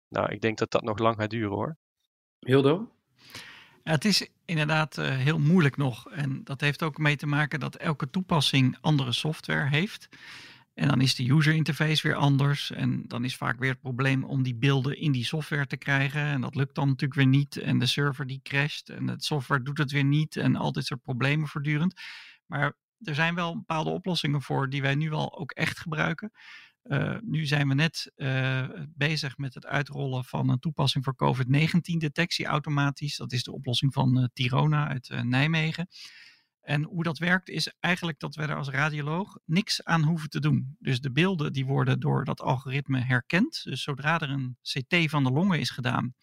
nou, 0.07 0.31
ik 0.31 0.41
denk 0.41 0.57
dat 0.57 0.71
dat 0.71 0.83
nog 0.83 0.97
lang 0.97 1.15
gaat 1.15 1.29
duren 1.29 1.55
hoor. 1.55 1.77
Hildo? 2.39 2.91
Ja, 3.83 3.91
het 3.91 4.05
is 4.05 4.29
inderdaad 4.45 4.95
heel 4.95 5.39
moeilijk 5.39 5.77
nog. 5.77 6.11
En 6.11 6.43
dat 6.43 6.61
heeft 6.61 6.83
ook 6.83 6.97
mee 6.97 7.15
te 7.15 7.27
maken 7.27 7.59
dat 7.59 7.75
elke 7.75 8.09
toepassing 8.09 8.77
andere 8.81 9.11
software 9.11 9.69
heeft. 9.69 10.09
En 10.73 10.87
dan 10.87 11.01
is 11.01 11.15
de 11.15 11.31
user 11.31 11.53
interface 11.53 12.07
weer 12.07 12.15
anders. 12.15 12.71
En 12.71 13.03
dan 13.07 13.25
is 13.25 13.35
vaak 13.35 13.59
weer 13.59 13.69
het 13.69 13.81
probleem 13.81 14.23
om 14.23 14.43
die 14.43 14.55
beelden 14.55 14.97
in 14.97 15.11
die 15.11 15.25
software 15.25 15.67
te 15.67 15.77
krijgen. 15.77 16.21
En 16.21 16.41
dat 16.41 16.55
lukt 16.55 16.75
dan 16.75 16.87
natuurlijk 16.87 17.19
weer 17.19 17.27
niet. 17.27 17.57
En 17.57 17.79
de 17.79 17.85
server 17.85 18.27
die 18.27 18.39
crasht. 18.43 18.89
En 18.89 19.07
het 19.07 19.23
software 19.23 19.63
doet 19.63 19.77
het 19.77 19.91
weer 19.91 20.03
niet. 20.03 20.35
En 20.35 20.55
al 20.55 20.71
dit 20.71 20.85
soort 20.85 21.01
problemen 21.01 21.47
voortdurend. 21.47 22.01
Maar 22.45 22.73
er 22.99 23.15
zijn 23.15 23.35
wel 23.35 23.55
bepaalde 23.55 23.89
oplossingen 23.89 24.41
voor 24.41 24.69
die 24.69 24.81
wij 24.81 24.95
nu 24.95 25.11
al 25.11 25.37
ook 25.39 25.51
echt 25.51 25.79
gebruiken. 25.79 26.31
Uh, 26.83 27.17
nu 27.21 27.45
zijn 27.45 27.67
we 27.67 27.73
net 27.73 28.11
uh, 28.15 28.69
bezig 28.87 29.37
met 29.37 29.53
het 29.53 29.65
uitrollen 29.65 30.23
van 30.23 30.49
een 30.49 30.59
toepassing 30.59 31.03
voor 31.03 31.15
COVID-19-detectie 31.15 32.45
automatisch. 32.45 33.17
Dat 33.17 33.31
is 33.31 33.43
de 33.43 33.51
oplossing 33.51 33.93
van 33.93 34.17
uh, 34.17 34.25
Tirona 34.33 34.87
uit 34.87 35.23
Nijmegen. 35.23 35.87
En 36.63 36.83
hoe 36.83 37.03
dat 37.03 37.17
werkt 37.17 37.49
is 37.49 37.73
eigenlijk 37.79 38.19
dat 38.19 38.35
we 38.35 38.41
er 38.41 38.55
als 38.55 38.69
radioloog 38.69 39.37
niks 39.45 39.83
aan 39.83 40.03
hoeven 40.03 40.29
te 40.29 40.39
doen. 40.39 40.75
Dus 40.79 41.01
de 41.01 41.11
beelden 41.11 41.53
die 41.53 41.65
worden 41.65 41.99
door 41.99 42.25
dat 42.25 42.41
algoritme 42.41 42.99
herkend. 42.99 43.63
Dus 43.63 43.83
zodra 43.83 44.19
er 44.19 44.29
een 44.29 44.57
CT 44.61 45.09
van 45.09 45.23
de 45.23 45.31
longen 45.31 45.59
is 45.59 45.69
gedaan, 45.69 46.15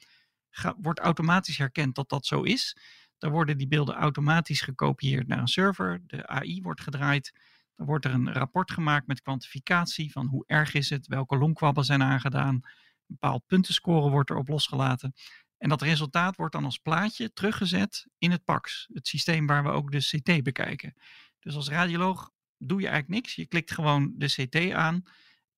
wordt 0.80 1.00
automatisch 1.00 1.56
herkend 1.56 1.94
dat 1.94 2.08
dat 2.08 2.26
zo 2.26 2.42
is. 2.42 2.76
Dan 3.18 3.30
worden 3.30 3.58
die 3.58 3.68
beelden 3.68 3.94
automatisch 3.94 4.60
gekopieerd 4.60 5.26
naar 5.26 5.38
een 5.38 5.48
server. 5.48 6.02
De 6.06 6.26
AI 6.26 6.62
wordt 6.62 6.80
gedraaid. 6.80 7.32
Dan 7.76 7.86
wordt 7.86 8.04
er 8.04 8.14
een 8.14 8.32
rapport 8.32 8.70
gemaakt 8.70 9.06
met 9.06 9.22
kwantificatie 9.22 10.12
van 10.12 10.26
hoe 10.26 10.44
erg 10.46 10.74
is 10.74 10.90
het, 10.90 11.06
welke 11.06 11.36
longkwabben 11.36 11.84
zijn 11.84 12.02
aangedaan. 12.02 12.54
Een 12.54 12.62
bepaald 13.06 13.46
puntenscore 13.46 14.10
wordt 14.10 14.30
erop 14.30 14.48
losgelaten. 14.48 15.14
En 15.60 15.68
dat 15.68 15.82
resultaat 15.82 16.36
wordt 16.36 16.54
dan 16.54 16.64
als 16.64 16.78
plaatje 16.78 17.32
teruggezet 17.32 18.06
in 18.18 18.30
het 18.30 18.44
PAX, 18.44 18.88
het 18.92 19.08
systeem 19.08 19.46
waar 19.46 19.62
we 19.62 19.68
ook 19.68 19.90
de 19.90 19.98
CT 19.98 20.42
bekijken. 20.42 20.94
Dus 21.38 21.54
als 21.54 21.68
radioloog 21.68 22.30
doe 22.58 22.80
je 22.80 22.88
eigenlijk 22.88 23.22
niks. 23.22 23.34
Je 23.34 23.46
klikt 23.46 23.70
gewoon 23.70 24.12
de 24.16 24.26
CT 24.26 24.72
aan. 24.72 25.02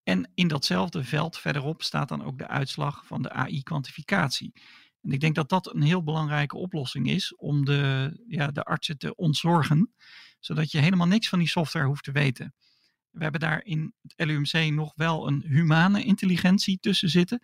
En 0.03 0.31
in 0.35 0.49
datzelfde 0.49 1.05
veld 1.05 1.39
verderop 1.39 1.83
staat 1.83 2.09
dan 2.09 2.25
ook 2.25 2.39
de 2.39 2.47
uitslag 2.47 3.07
van 3.07 3.23
de 3.23 3.31
AI-kwantificatie. 3.31 4.53
En 5.03 5.11
ik 5.11 5.21
denk 5.21 5.35
dat 5.35 5.49
dat 5.49 5.75
een 5.75 5.83
heel 5.83 6.03
belangrijke 6.03 6.57
oplossing 6.57 7.11
is 7.11 7.37
om 7.37 7.65
de, 7.65 8.13
ja, 8.27 8.47
de 8.51 8.63
artsen 8.63 8.99
te 8.99 9.15
ontzorgen, 9.15 9.95
zodat 10.41 10.71
je 10.71 10.79
helemaal 10.79 11.07
niks 11.07 11.29
van 11.29 11.39
die 11.39 11.49
software 11.49 11.87
hoeft 11.87 12.05
te 12.05 12.13
weten. 12.13 12.55
We 13.11 13.23
hebben 13.23 13.41
daar 13.41 13.65
in 13.65 13.95
het 14.03 14.27
LUMC 14.27 14.73
nog 14.73 14.93
wel 14.95 15.29
een 15.29 15.45
humane 15.47 16.05
intelligentie 16.05 16.79
tussen 16.81 17.09
zitten. 17.09 17.41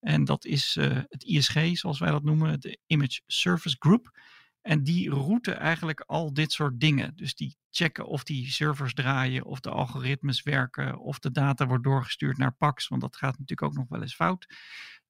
En 0.00 0.24
dat 0.24 0.44
is 0.44 0.76
uh, 0.76 0.98
het 1.08 1.24
ISG, 1.24 1.76
zoals 1.76 1.98
wij 1.98 2.10
dat 2.10 2.22
noemen, 2.22 2.60
de 2.60 2.78
Image 2.86 3.20
Service 3.26 3.76
Group. 3.78 4.18
En 4.62 4.82
die 4.82 5.10
routen 5.10 5.58
eigenlijk 5.58 6.00
al 6.00 6.32
dit 6.32 6.52
soort 6.52 6.80
dingen. 6.80 7.12
Dus 7.16 7.34
die 7.34 7.56
checken 7.70 8.06
of 8.06 8.24
die 8.24 8.50
servers 8.50 8.94
draaien, 8.94 9.44
of 9.44 9.60
de 9.60 9.70
algoritmes 9.70 10.42
werken, 10.42 10.98
of 10.98 11.18
de 11.18 11.30
data 11.30 11.66
wordt 11.66 11.84
doorgestuurd 11.84 12.36
naar 12.38 12.52
PAX, 12.52 12.88
want 12.88 13.00
dat 13.00 13.16
gaat 13.16 13.38
natuurlijk 13.38 13.62
ook 13.62 13.76
nog 13.76 13.88
wel 13.88 14.02
eens 14.02 14.14
fout. 14.14 14.46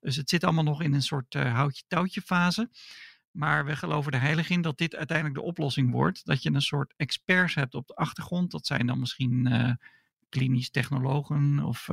Dus 0.00 0.16
het 0.16 0.28
zit 0.28 0.44
allemaal 0.44 0.64
nog 0.64 0.82
in 0.82 0.94
een 0.94 1.02
soort 1.02 1.34
uh, 1.34 1.54
houtje-touwtje 1.54 2.20
fase. 2.20 2.70
Maar 3.30 3.64
we 3.64 3.76
geloven 3.76 4.12
er 4.12 4.20
heilig 4.20 4.50
in 4.50 4.62
dat 4.62 4.78
dit 4.78 4.96
uiteindelijk 4.96 5.38
de 5.38 5.44
oplossing 5.44 5.90
wordt. 5.90 6.24
Dat 6.24 6.42
je 6.42 6.50
een 6.52 6.62
soort 6.62 6.94
experts 6.96 7.54
hebt 7.54 7.74
op 7.74 7.86
de 7.86 7.94
achtergrond. 7.94 8.50
Dat 8.50 8.66
zijn 8.66 8.86
dan 8.86 8.98
misschien 8.98 9.46
uh, 9.52 9.72
klinisch 10.28 10.70
technologen 10.70 11.64
of 11.64 11.88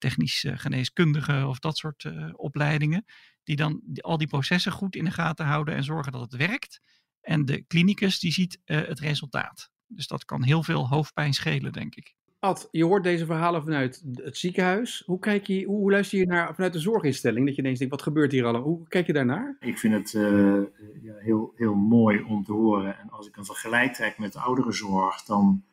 technisch 0.00 0.44
geneeskundigen 0.48 1.48
of 1.48 1.58
dat 1.58 1.76
soort 1.76 2.12
opleidingen. 2.32 3.04
Die 3.42 3.56
dan 3.56 3.80
die, 3.84 4.02
al 4.02 4.18
die 4.18 4.28
processen 4.28 4.72
goed 4.72 4.96
in 4.96 5.04
de 5.04 5.10
gaten 5.10 5.46
houden 5.46 5.74
en 5.74 5.84
zorgen 5.84 6.12
dat 6.12 6.20
het 6.20 6.36
werkt. 6.36 6.80
En 7.20 7.44
de 7.44 7.62
klinicus 7.62 8.18
die 8.20 8.32
ziet 8.32 8.58
het 8.64 9.00
resultaat. 9.00 9.70
Dus 9.86 10.06
dat 10.06 10.24
kan 10.24 10.42
heel 10.42 10.62
veel 10.62 10.88
hoofdpijn 10.88 11.32
schelen, 11.32 11.72
denk 11.72 11.94
ik. 11.94 12.14
Ad, 12.38 12.68
je 12.70 12.84
hoort 12.84 13.02
deze 13.02 13.26
verhalen 13.26 13.62
vanuit 13.62 14.04
het 14.14 14.38
ziekenhuis. 14.38 15.02
Hoe, 15.06 15.18
kijk 15.18 15.46
je, 15.46 15.64
hoe 15.64 15.90
luister 15.90 16.18
je 16.18 16.26
naar 16.26 16.54
vanuit 16.54 16.72
de 16.72 16.78
zorginstelling? 16.78 17.46
Dat 17.46 17.54
je 17.54 17.62
ineens 17.62 17.78
denkt, 17.78 17.94
wat 17.94 18.02
gebeurt 18.02 18.32
hier 18.32 18.44
allemaal? 18.44 18.62
Hoe 18.62 18.88
kijk 18.88 19.06
je 19.06 19.12
daarnaar? 19.12 19.56
Ik 19.60 19.78
vind 19.78 19.94
het 19.94 20.12
uh, 20.12 20.62
ja, 21.02 21.14
heel, 21.16 21.52
heel 21.56 21.74
mooi 21.74 22.22
om 22.22 22.44
te 22.44 22.52
horen. 22.52 22.98
En 22.98 23.10
als 23.10 23.26
ik 23.26 23.36
een 23.36 23.44
vergelijk 23.44 23.94
trek 23.94 24.18
met 24.18 24.32
de 24.32 24.40
ouderenzorg, 24.40 25.22
dan 25.22 25.64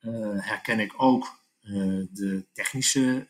uh, 0.00 0.12
herken 0.34 0.80
ik 0.80 0.94
ook 0.96 1.39
uh, 1.62 2.06
de 2.12 2.44
technische 2.52 3.26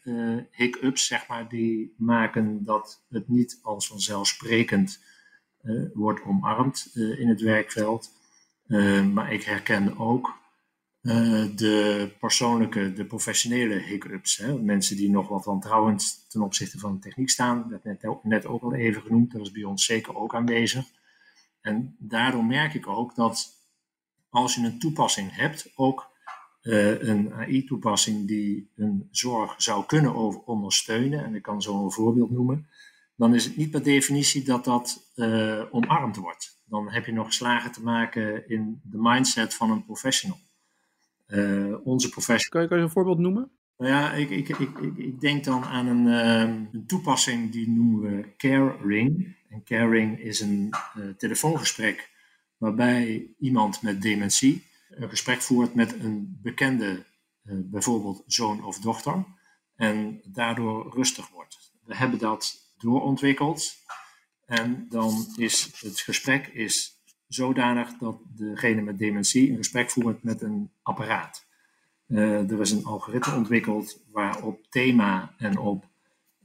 hiccups, 0.51 1.07
zeg 1.07 1.29
maar, 1.29 1.49
die 1.49 1.95
maken 1.97 2.65
dat 2.65 3.05
het 3.09 3.29
niet 3.29 3.59
als 3.63 3.87
vanzelfsprekend 3.87 5.01
wordt 5.95 6.23
omarmd 6.23 6.91
in 6.95 7.29
het 7.29 7.41
werkveld. 7.41 8.13
maar 9.13 9.33
ik 9.33 9.43
herken 9.43 9.99
ook 9.99 10.41
uh, 11.03 11.47
de 11.57 12.13
persoonlijke, 12.19 12.93
de 12.93 13.05
professionele 13.05 13.75
hiccups. 13.75 14.37
Hè? 14.37 14.59
Mensen 14.59 14.97
die 14.97 15.11
nog 15.11 15.29
wat 15.29 15.45
wantrouwend 15.45 16.31
ten 16.31 16.43
opzichte 16.43 16.79
van 16.79 16.95
de 16.95 16.99
techniek 17.01 17.31
staan. 17.31 17.69
Dat 17.71 17.85
net, 17.85 18.07
net 18.23 18.47
ook 18.47 18.63
al 18.63 18.75
even 18.75 19.03
genoemd, 19.03 19.33
dat 19.33 19.41
is 19.41 19.51
bij 19.51 19.65
ons 19.65 19.85
zeker 19.85 20.17
ook 20.17 20.35
aanwezig. 20.35 20.85
En 21.61 21.97
daardoor 21.99 22.45
merk 22.45 22.75
ik 22.75 22.87
ook 22.87 23.15
dat 23.15 23.59
als 24.29 24.55
je 24.55 24.61
een 24.61 24.79
toepassing 24.79 25.37
hebt, 25.37 25.73
ook 25.75 26.11
uh, 26.63 27.03
een 27.03 27.33
AI-toepassing 27.33 28.27
die 28.27 28.71
een 28.77 29.09
zorg 29.11 29.55
zou 29.57 29.87
kunnen 29.87 30.45
ondersteunen, 30.47 31.25
en 31.25 31.35
ik 31.35 31.43
kan 31.43 31.63
zo 31.63 31.85
een 31.85 31.93
voorbeeld 31.93 32.31
noemen, 32.31 32.67
dan 33.17 33.35
is 33.35 33.45
het 33.45 33.57
niet 33.57 33.71
per 33.71 33.83
definitie 33.83 34.45
dat 34.45 34.65
dat 34.65 35.13
uh, 35.15 35.63
omarmd 35.71 36.17
wordt. 36.17 36.63
Dan 36.65 36.91
heb 36.91 37.07
je 37.07 37.13
nog 37.13 37.33
slagen 37.33 37.73
te 37.73 37.83
maken 37.83 38.49
in 38.49 38.81
de 38.83 38.99
mindset 39.01 39.55
van 39.55 39.71
een 39.71 39.85
professional. 39.85 40.39
Uh, 41.29 41.87
onze 41.87 42.09
professional. 42.09 42.51
Kan 42.51 42.63
je, 42.63 42.69
kan 42.69 42.79
je 42.79 42.85
een 42.85 42.91
voorbeeld 42.91 43.19
noemen? 43.19 43.51
Nou 43.79 43.91
ja, 43.93 44.13
ik, 44.13 44.31
ik, 44.31 44.49
ik, 44.49 44.79
ik, 44.97 45.21
denk 45.21 45.45
dan 45.45 45.65
aan 45.65 45.87
een, 45.87 46.07
um, 46.07 46.69
een, 46.73 46.87
toepassing 46.87 47.53
die 47.53 47.69
noemen 47.69 48.01
we 48.01 48.29
Care 48.37 48.77
Ring. 48.83 49.37
En 49.49 49.63
Care 49.65 49.89
Ring 49.89 50.19
is 50.21 50.41
een 50.41 50.75
telefoongesprek 51.17 52.11
waarbij 52.57 53.27
iemand 53.39 53.83
met 53.83 54.03
dementie 54.03 54.69
een 54.91 55.09
gesprek 55.09 55.41
voert 55.41 55.75
met 55.75 55.93
een 55.93 56.39
bekende, 56.43 57.07
uh, 57.45 57.55
bijvoorbeeld 57.65 58.23
zoon 58.27 58.65
of 58.65 58.79
dochter, 58.79 59.25
en 59.75 60.21
daardoor 60.25 60.95
rustig 60.95 61.29
wordt. 61.29 61.73
We 61.85 61.97
hebben 61.97 62.19
dat 62.19 62.73
doorontwikkeld 62.77 63.75
en 64.47 64.87
dan 64.89 65.27
is 65.37 65.71
het 65.81 66.01
gesprek 66.01 66.47
is 66.47 67.03
zodanig 67.27 67.99
dat 67.99 68.21
degene 68.37 68.81
met 68.81 68.99
dementie 68.99 69.51
een 69.51 69.57
gesprek 69.57 69.91
voert 69.91 70.23
met 70.23 70.43
een 70.43 70.73
apparaat. 70.83 71.47
Uh, 72.07 72.51
er 72.51 72.61
is 72.61 72.71
een 72.71 72.85
algoritme 72.85 73.35
ontwikkeld 73.35 74.03
waarop 74.13 74.67
thema 74.69 75.35
en 75.39 75.59
op 75.59 75.89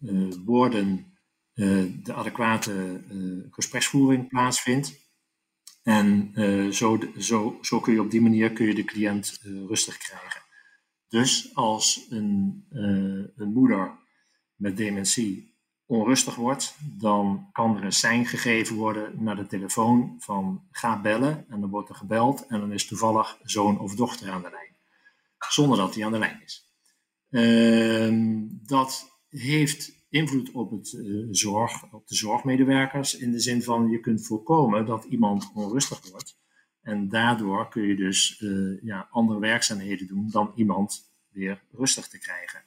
uh, 0.01 0.33
woorden 0.45 1.13
de 1.53 2.13
adequate 2.13 3.01
gespreksvoering 3.49 4.27
plaatsvindt. 4.27 5.04
En 5.85 6.33
zo, 6.73 6.99
zo, 7.17 7.57
zo 7.61 7.79
kun 7.79 7.93
je 7.93 8.01
op 8.01 8.11
die 8.11 8.21
manier 8.21 8.51
kun 8.51 8.65
je 8.65 8.75
de 8.75 8.83
cliënt 8.83 9.39
rustig 9.67 9.97
krijgen. 9.97 10.41
Dus 11.07 11.55
als 11.55 12.05
een, 12.09 12.65
een 13.35 13.53
moeder 13.53 13.91
met 14.55 14.77
dementie 14.77 15.55
onrustig 15.85 16.35
wordt, 16.35 16.75
dan 16.97 17.49
kan 17.51 17.77
er 17.77 17.83
een 17.83 17.91
sein 17.91 18.25
gegeven 18.25 18.75
worden 18.75 19.23
naar 19.23 19.35
de 19.35 19.47
telefoon 19.47 20.15
van 20.19 20.67
ga 20.71 21.01
bellen. 21.01 21.45
En 21.49 21.59
dan 21.59 21.69
wordt 21.69 21.89
er 21.89 21.95
gebeld 21.95 22.47
en 22.47 22.59
dan 22.59 22.71
is 22.71 22.87
toevallig 22.87 23.37
zoon 23.43 23.79
of 23.79 23.95
dochter 23.95 24.31
aan 24.31 24.41
de 24.41 24.49
lijn. 24.49 24.75
Zonder 25.49 25.77
dat 25.77 25.95
hij 25.95 26.05
aan 26.05 26.11
de 26.11 26.19
lijn 26.19 26.41
is. 26.43 26.63
Uh, 27.29 28.39
dat 28.67 29.19
heeft 29.29 29.94
invloed 30.15 30.51
op, 30.51 30.71
het, 30.71 30.93
uh, 30.93 31.27
zorg, 31.31 31.93
op 31.93 32.07
de 32.07 32.15
zorgmedewerkers 32.15 33.17
in 33.17 33.31
de 33.31 33.39
zin 33.39 33.63
van 33.63 33.89
je 33.89 33.99
kunt 33.99 34.25
voorkomen 34.25 34.85
dat 34.85 35.03
iemand 35.03 35.51
onrustig 35.53 36.09
wordt. 36.11 36.37
En 36.81 37.09
daardoor 37.09 37.69
kun 37.69 37.83
je 37.83 37.95
dus 37.95 38.39
uh, 38.41 38.81
ja, 38.81 39.07
andere 39.11 39.39
werkzaamheden 39.39 40.07
doen 40.07 40.29
dan 40.31 40.51
iemand 40.55 41.11
weer 41.29 41.63
rustig 41.71 42.07
te 42.07 42.19
krijgen. 42.19 42.63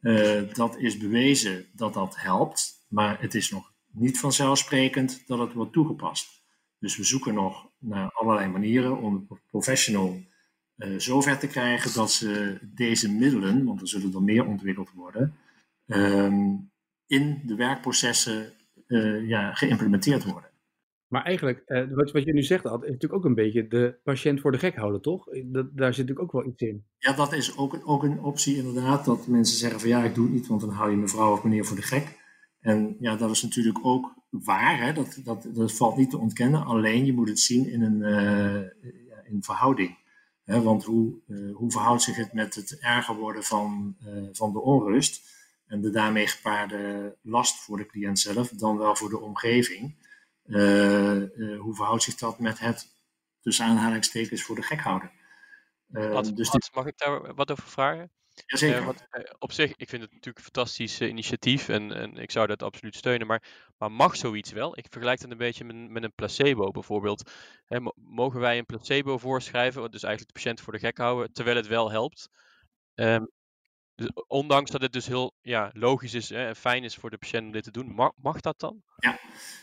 Uh, 0.00 0.54
dat 0.54 0.76
is 0.78 0.98
bewezen 0.98 1.66
dat 1.72 1.94
dat 1.94 2.16
helpt, 2.16 2.84
maar 2.88 3.20
het 3.20 3.34
is 3.34 3.50
nog 3.50 3.72
niet 3.90 4.18
vanzelfsprekend 4.18 5.22
dat 5.26 5.38
het 5.38 5.52
wordt 5.52 5.72
toegepast. 5.72 6.42
Dus 6.78 6.96
we 6.96 7.04
zoeken 7.04 7.34
nog 7.34 7.68
naar 7.78 8.10
allerlei 8.12 8.48
manieren 8.48 8.98
om 8.98 9.26
de 9.28 9.36
professional 9.50 10.20
zover 10.96 11.38
te 11.38 11.46
krijgen 11.46 11.94
dat 11.94 12.12
ze 12.12 12.58
deze 12.62 13.12
middelen, 13.12 13.64
want 13.64 13.80
er 13.80 13.88
zullen 13.88 14.14
er 14.14 14.22
meer 14.22 14.46
ontwikkeld 14.46 14.90
worden, 14.92 15.36
um, 15.88 16.70
in 17.06 17.42
de 17.44 17.54
werkprocessen 17.54 18.52
uh, 18.86 19.28
ja, 19.28 19.54
geïmplementeerd 19.54 20.24
worden. 20.24 20.50
Maar 21.06 21.24
eigenlijk, 21.24 21.62
uh, 21.66 21.90
wat, 21.90 22.12
wat 22.12 22.24
je 22.24 22.32
nu 22.32 22.42
zegt, 22.42 22.66
Ad, 22.66 22.82
is 22.82 22.90
natuurlijk 22.90 23.14
ook 23.14 23.24
een 23.24 23.34
beetje 23.34 23.68
de 23.68 23.98
patiënt 24.04 24.40
voor 24.40 24.52
de 24.52 24.58
gek 24.58 24.76
houden, 24.76 25.00
toch? 25.00 25.24
Dat, 25.44 25.76
daar 25.76 25.94
zit 25.94 26.06
natuurlijk 26.06 26.20
ook 26.20 26.42
wel 26.42 26.52
iets 26.52 26.62
in. 26.62 26.84
Ja, 26.98 27.12
dat 27.12 27.32
is 27.32 27.56
ook 27.56 27.72
een, 27.72 27.84
ook 27.84 28.02
een 28.02 28.20
optie 28.20 28.56
inderdaad. 28.56 29.04
Dat 29.04 29.26
mensen 29.26 29.58
zeggen 29.58 29.80
van 29.80 29.88
ja, 29.88 30.04
ik 30.04 30.14
doe 30.14 30.24
het 30.24 30.34
niet, 30.34 30.46
want 30.46 30.60
dan 30.60 30.70
hou 30.70 30.90
je 30.90 30.96
mevrouw 30.96 31.32
of 31.32 31.44
meneer 31.44 31.64
voor 31.64 31.76
de 31.76 31.82
gek. 31.82 32.18
En 32.60 32.96
ja, 33.00 33.16
dat 33.16 33.30
is 33.30 33.42
natuurlijk 33.42 33.78
ook 33.82 34.14
waar. 34.30 34.80
Hè? 34.80 34.92
Dat, 34.92 35.20
dat, 35.24 35.48
dat 35.54 35.72
valt 35.72 35.96
niet 35.96 36.10
te 36.10 36.18
ontkennen. 36.18 36.64
Alleen 36.64 37.04
je 37.04 37.12
moet 37.12 37.28
het 37.28 37.40
zien 37.40 37.70
in 37.70 37.82
een 37.82 38.00
uh, 38.00 39.32
in 39.32 39.42
verhouding. 39.42 39.98
want 40.44 40.84
hoe, 40.84 41.14
hoe 41.52 41.70
verhoudt 41.70 42.02
zich 42.02 42.16
het 42.16 42.32
met 42.32 42.54
het 42.54 42.78
erger 42.80 43.16
worden 43.16 43.42
van, 43.42 43.96
van 44.32 44.52
de 44.52 44.60
onrust 44.60 45.37
en 45.68 45.80
de 45.80 45.90
daarmee 45.90 46.26
gepaarde 46.26 47.16
last 47.22 47.56
voor 47.64 47.76
de 47.76 47.86
cliënt 47.86 48.18
zelf, 48.18 48.48
dan 48.48 48.78
wel 48.78 48.96
voor 48.96 49.08
de 49.08 49.20
omgeving? 49.20 50.06
hoe 51.58 51.74
verhoudt 51.74 52.02
zich 52.02 52.14
dat 52.14 52.38
met 52.38 52.58
het 52.58 52.86
tussen 53.40 53.64
aanhalingstekens 53.64 54.42
voor 54.42 54.54
de 54.54 54.62
gek 54.62 54.80
houden? 54.80 55.10
Wat, 55.86 56.36
dus 56.36 56.70
mag 56.74 56.86
ik 56.86 56.98
daar 56.98 57.34
wat 57.34 57.50
over 57.50 57.68
vragen? 57.68 58.10
Jazeker. 58.46 58.94
Op 59.38 59.52
zich, 59.52 59.72
ik 59.76 59.88
vind 59.88 60.02
het 60.02 60.12
natuurlijk 60.12 60.36
een 60.38 60.52
fantastisch 60.52 61.00
initiatief 61.00 61.68
en, 61.68 61.92
en 61.92 62.16
ik 62.16 62.30
zou 62.30 62.46
dat 62.46 62.62
absoluut 62.62 62.96
steunen. 62.96 63.26
Maar, 63.26 63.42
maar 63.78 63.92
mag 63.92 64.16
zoiets 64.16 64.52
wel? 64.52 64.78
Ik 64.78 64.86
vergelijk 64.90 65.20
het 65.20 65.30
een 65.30 65.36
beetje 65.36 65.64
met, 65.64 65.90
met 65.90 66.02
een 66.02 66.14
placebo 66.14 66.70
bijvoorbeeld. 66.70 67.30
Hè, 67.66 67.78
mogen 67.94 68.40
wij 68.40 68.58
een 68.58 68.66
placebo 68.66 69.18
voorschrijven, 69.18 69.90
dus 69.90 70.02
eigenlijk 70.02 70.34
de 70.34 70.40
patiënt 70.40 70.60
voor 70.60 70.72
de 70.72 70.78
gek 70.78 70.98
houden, 70.98 71.32
terwijl 71.32 71.56
het 71.56 71.66
wel 71.66 71.90
helpt? 71.90 72.28
Um, 72.94 73.30
dus 73.98 74.10
ondanks 74.26 74.70
dat 74.70 74.80
het 74.80 74.92
dus 74.92 75.06
heel 75.06 75.32
ja, 75.42 75.70
logisch 75.72 76.14
is 76.14 76.30
en 76.30 76.56
fijn 76.56 76.84
is 76.84 76.94
voor 76.94 77.10
de 77.10 77.18
patiënt 77.18 77.44
om 77.44 77.52
dit 77.52 77.64
te 77.64 77.70
doen, 77.70 77.94
mag, 77.94 78.12
mag 78.16 78.40
dat 78.40 78.60
dan? 78.60 78.82
Ja, 78.96 79.18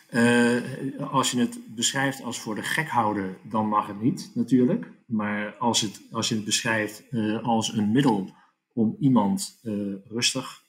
uh, 0.09 1.11
als 1.11 1.31
je 1.31 1.39
het 1.39 1.75
beschrijft 1.75 2.23
als 2.23 2.39
voor 2.39 2.55
de 2.55 2.63
gek 2.63 2.87
houden, 2.87 3.37
dan 3.43 3.67
mag 3.67 3.87
het 3.87 4.01
niet 4.01 4.31
natuurlijk. 4.33 4.91
Maar 5.05 5.55
als, 5.55 5.81
het, 5.81 6.01
als 6.11 6.29
je 6.29 6.35
het 6.35 6.45
beschrijft 6.45 7.03
uh, 7.09 7.43
als 7.43 7.73
een 7.73 7.91
middel 7.91 8.35
om 8.73 8.95
iemand 8.99 9.59
rustig 10.07 10.63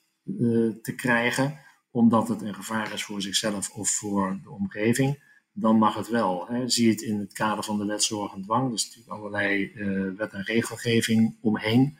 te 0.81 0.93
krijgen, 0.95 1.59
omdat 1.91 2.27
het 2.27 2.41
een 2.41 2.55
gevaar 2.55 2.93
is 2.93 3.03
voor 3.03 3.21
zichzelf 3.21 3.69
of 3.69 3.89
voor 3.89 4.39
de 4.43 4.49
omgeving, 4.49 5.23
dan 5.51 5.77
mag 5.77 5.95
het 5.95 6.09
wel. 6.09 6.47
Hè. 6.47 6.69
Zie 6.69 6.89
het 6.89 7.01
in 7.01 7.19
het 7.19 7.33
kader 7.33 7.63
van 7.63 7.77
de 7.77 7.85
wet 7.85 8.03
zorg 8.03 8.33
en 8.33 8.41
dwang. 8.41 8.73
Is 8.73 8.85
natuurlijk 8.85 9.11
allerlei 9.11 9.71
wet 10.17 10.33
en 10.33 10.43
regelgeving 10.43 11.37
omheen. 11.41 11.97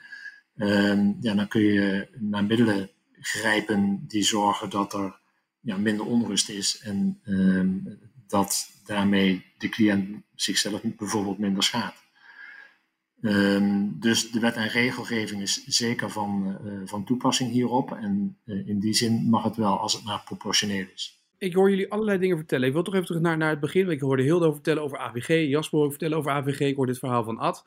Ehm, 0.57 1.11
ja, 1.21 1.33
dan 1.33 1.47
kun 1.47 1.61
je 1.61 2.07
naar 2.19 2.43
middelen 2.43 2.89
grijpen 3.19 4.05
die 4.07 4.23
zorgen 4.23 4.69
dat 4.69 4.93
er 4.93 5.19
ja, 5.59 5.77
minder 5.77 6.05
onrust 6.05 6.49
is 6.49 6.79
en 6.79 7.19
ehm, 7.23 7.69
dat 8.27 8.69
daarmee 8.85 9.45
de 9.57 9.69
cliënt 9.69 10.23
zichzelf 10.35 10.81
bijvoorbeeld 10.97 11.37
minder 11.37 11.63
schaadt. 11.63 12.05
Ehm, 13.21 13.85
dus 13.99 14.31
de 14.31 14.39
wet 14.39 14.55
en 14.55 14.67
regelgeving 14.67 15.41
is 15.41 15.65
zeker 15.65 16.09
van, 16.09 16.57
uh, 16.65 16.81
van 16.85 17.05
toepassing 17.05 17.51
hierop. 17.51 17.91
En 17.91 18.37
uh, 18.45 18.67
in 18.67 18.79
die 18.79 18.93
zin 18.93 19.29
mag 19.29 19.43
het 19.43 19.55
wel 19.55 19.79
als 19.79 19.93
het 19.93 20.03
maar 20.03 20.21
proportioneel 20.25 20.85
is. 20.93 21.21
Ik 21.37 21.53
hoor 21.53 21.69
jullie 21.69 21.91
allerlei 21.91 22.17
dingen 22.17 22.37
vertellen. 22.37 22.67
Ik 22.67 22.73
wil 22.73 22.83
toch 22.83 22.93
even 22.93 23.05
terug 23.05 23.21
naar, 23.21 23.37
naar 23.37 23.49
het 23.49 23.59
begin. 23.59 23.89
Ik 23.89 23.99
hoorde 23.99 24.23
Hildo 24.23 24.51
vertellen 24.51 24.83
over 24.83 24.97
AVG, 24.97 25.49
Jasper 25.49 25.89
vertellen 25.89 26.17
over 26.17 26.31
AVG. 26.31 26.59
Ik 26.59 26.75
hoor 26.75 26.85
dit 26.85 26.99
verhaal 26.99 27.23
van 27.23 27.37
Ad. 27.37 27.63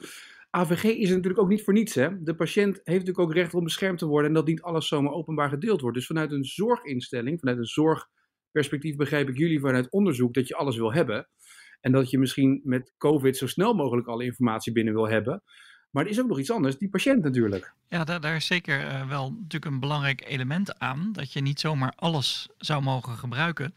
AVG 0.50 0.84
is 0.84 1.08
natuurlijk 1.08 1.40
ook 1.40 1.48
niet 1.48 1.62
voor 1.62 1.72
niets. 1.72 1.94
Hè? 1.94 2.22
De 2.22 2.34
patiënt 2.34 2.74
heeft 2.74 2.86
natuurlijk 2.86 3.18
ook 3.18 3.34
recht 3.34 3.54
om 3.54 3.64
beschermd 3.64 3.98
te 3.98 4.06
worden 4.06 4.28
en 4.28 4.34
dat 4.34 4.46
niet 4.46 4.62
alles 4.62 4.88
zomaar 4.88 5.12
openbaar 5.12 5.48
gedeeld 5.48 5.80
wordt. 5.80 5.96
Dus 5.96 6.06
vanuit 6.06 6.32
een 6.32 6.44
zorginstelling, 6.44 7.38
vanuit 7.38 7.58
een 7.58 7.64
zorgperspectief 7.64 8.96
begrijp 8.96 9.28
ik 9.28 9.38
jullie 9.38 9.60
vanuit 9.60 9.90
onderzoek 9.90 10.34
dat 10.34 10.48
je 10.48 10.56
alles 10.56 10.76
wil 10.76 10.92
hebben. 10.92 11.28
En 11.80 11.92
dat 11.92 12.10
je 12.10 12.18
misschien 12.18 12.60
met 12.64 12.92
COVID 12.98 13.36
zo 13.36 13.46
snel 13.46 13.74
mogelijk 13.74 14.06
alle 14.06 14.24
informatie 14.24 14.72
binnen 14.72 14.94
wil 14.94 15.08
hebben. 15.08 15.42
Maar 15.90 16.04
er 16.04 16.10
is 16.10 16.20
ook 16.20 16.28
nog 16.28 16.38
iets 16.38 16.50
anders, 16.50 16.78
die 16.78 16.88
patiënt 16.88 17.22
natuurlijk. 17.22 17.74
Ja, 17.88 18.04
daar, 18.04 18.20
daar 18.20 18.36
is 18.36 18.46
zeker 18.46 18.80
uh, 18.80 19.08
wel 19.08 19.30
natuurlijk 19.30 19.64
een 19.64 19.80
belangrijk 19.80 20.24
element 20.26 20.78
aan. 20.78 21.12
Dat 21.12 21.32
je 21.32 21.40
niet 21.40 21.60
zomaar 21.60 21.92
alles 21.96 22.48
zou 22.58 22.82
mogen 22.82 23.16
gebruiken. 23.16 23.74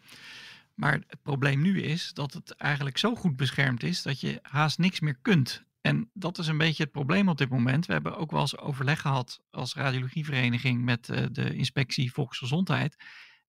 Maar 0.74 0.94
het 0.94 1.22
probleem 1.22 1.62
nu 1.62 1.82
is 1.82 2.14
dat 2.14 2.34
het 2.34 2.56
eigenlijk 2.56 2.98
zo 2.98 3.16
goed 3.16 3.36
beschermd 3.36 3.84
is 3.84 4.02
dat 4.02 4.20
je 4.20 4.40
haast 4.42 4.78
niks 4.78 5.00
meer 5.00 5.18
kunt. 5.22 5.64
En 5.84 6.10
dat 6.14 6.38
is 6.38 6.48
een 6.48 6.58
beetje 6.58 6.84
het 6.84 6.92
probleem 6.92 7.30
op 7.30 7.38
dit 7.38 7.50
moment. 7.50 7.86
We 7.86 7.94
hebben 7.94 8.18
ook 8.18 8.32
wel 8.32 8.42
eens 8.42 8.58
overleg 8.58 9.02
gehad 9.02 9.42
als 9.52 9.76
radiologievereniging 9.76 10.84
met 10.84 11.08
uh, 11.08 11.26
de 11.32 11.56
inspectie 11.56 12.12
Volksgezondheid. 12.12 12.96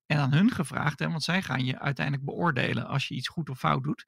En 0.07 0.19
aan 0.19 0.33
hun 0.33 0.51
gevraagd, 0.51 0.99
hè, 0.99 1.09
want 1.11 1.23
zij 1.23 1.43
gaan 1.43 1.65
je 1.65 1.79
uiteindelijk 1.79 2.27
beoordelen 2.27 2.87
als 2.87 3.09
je 3.09 3.15
iets 3.15 3.29
goed 3.29 3.51
of 3.51 3.59
fout 3.59 3.83
doet. 3.83 4.07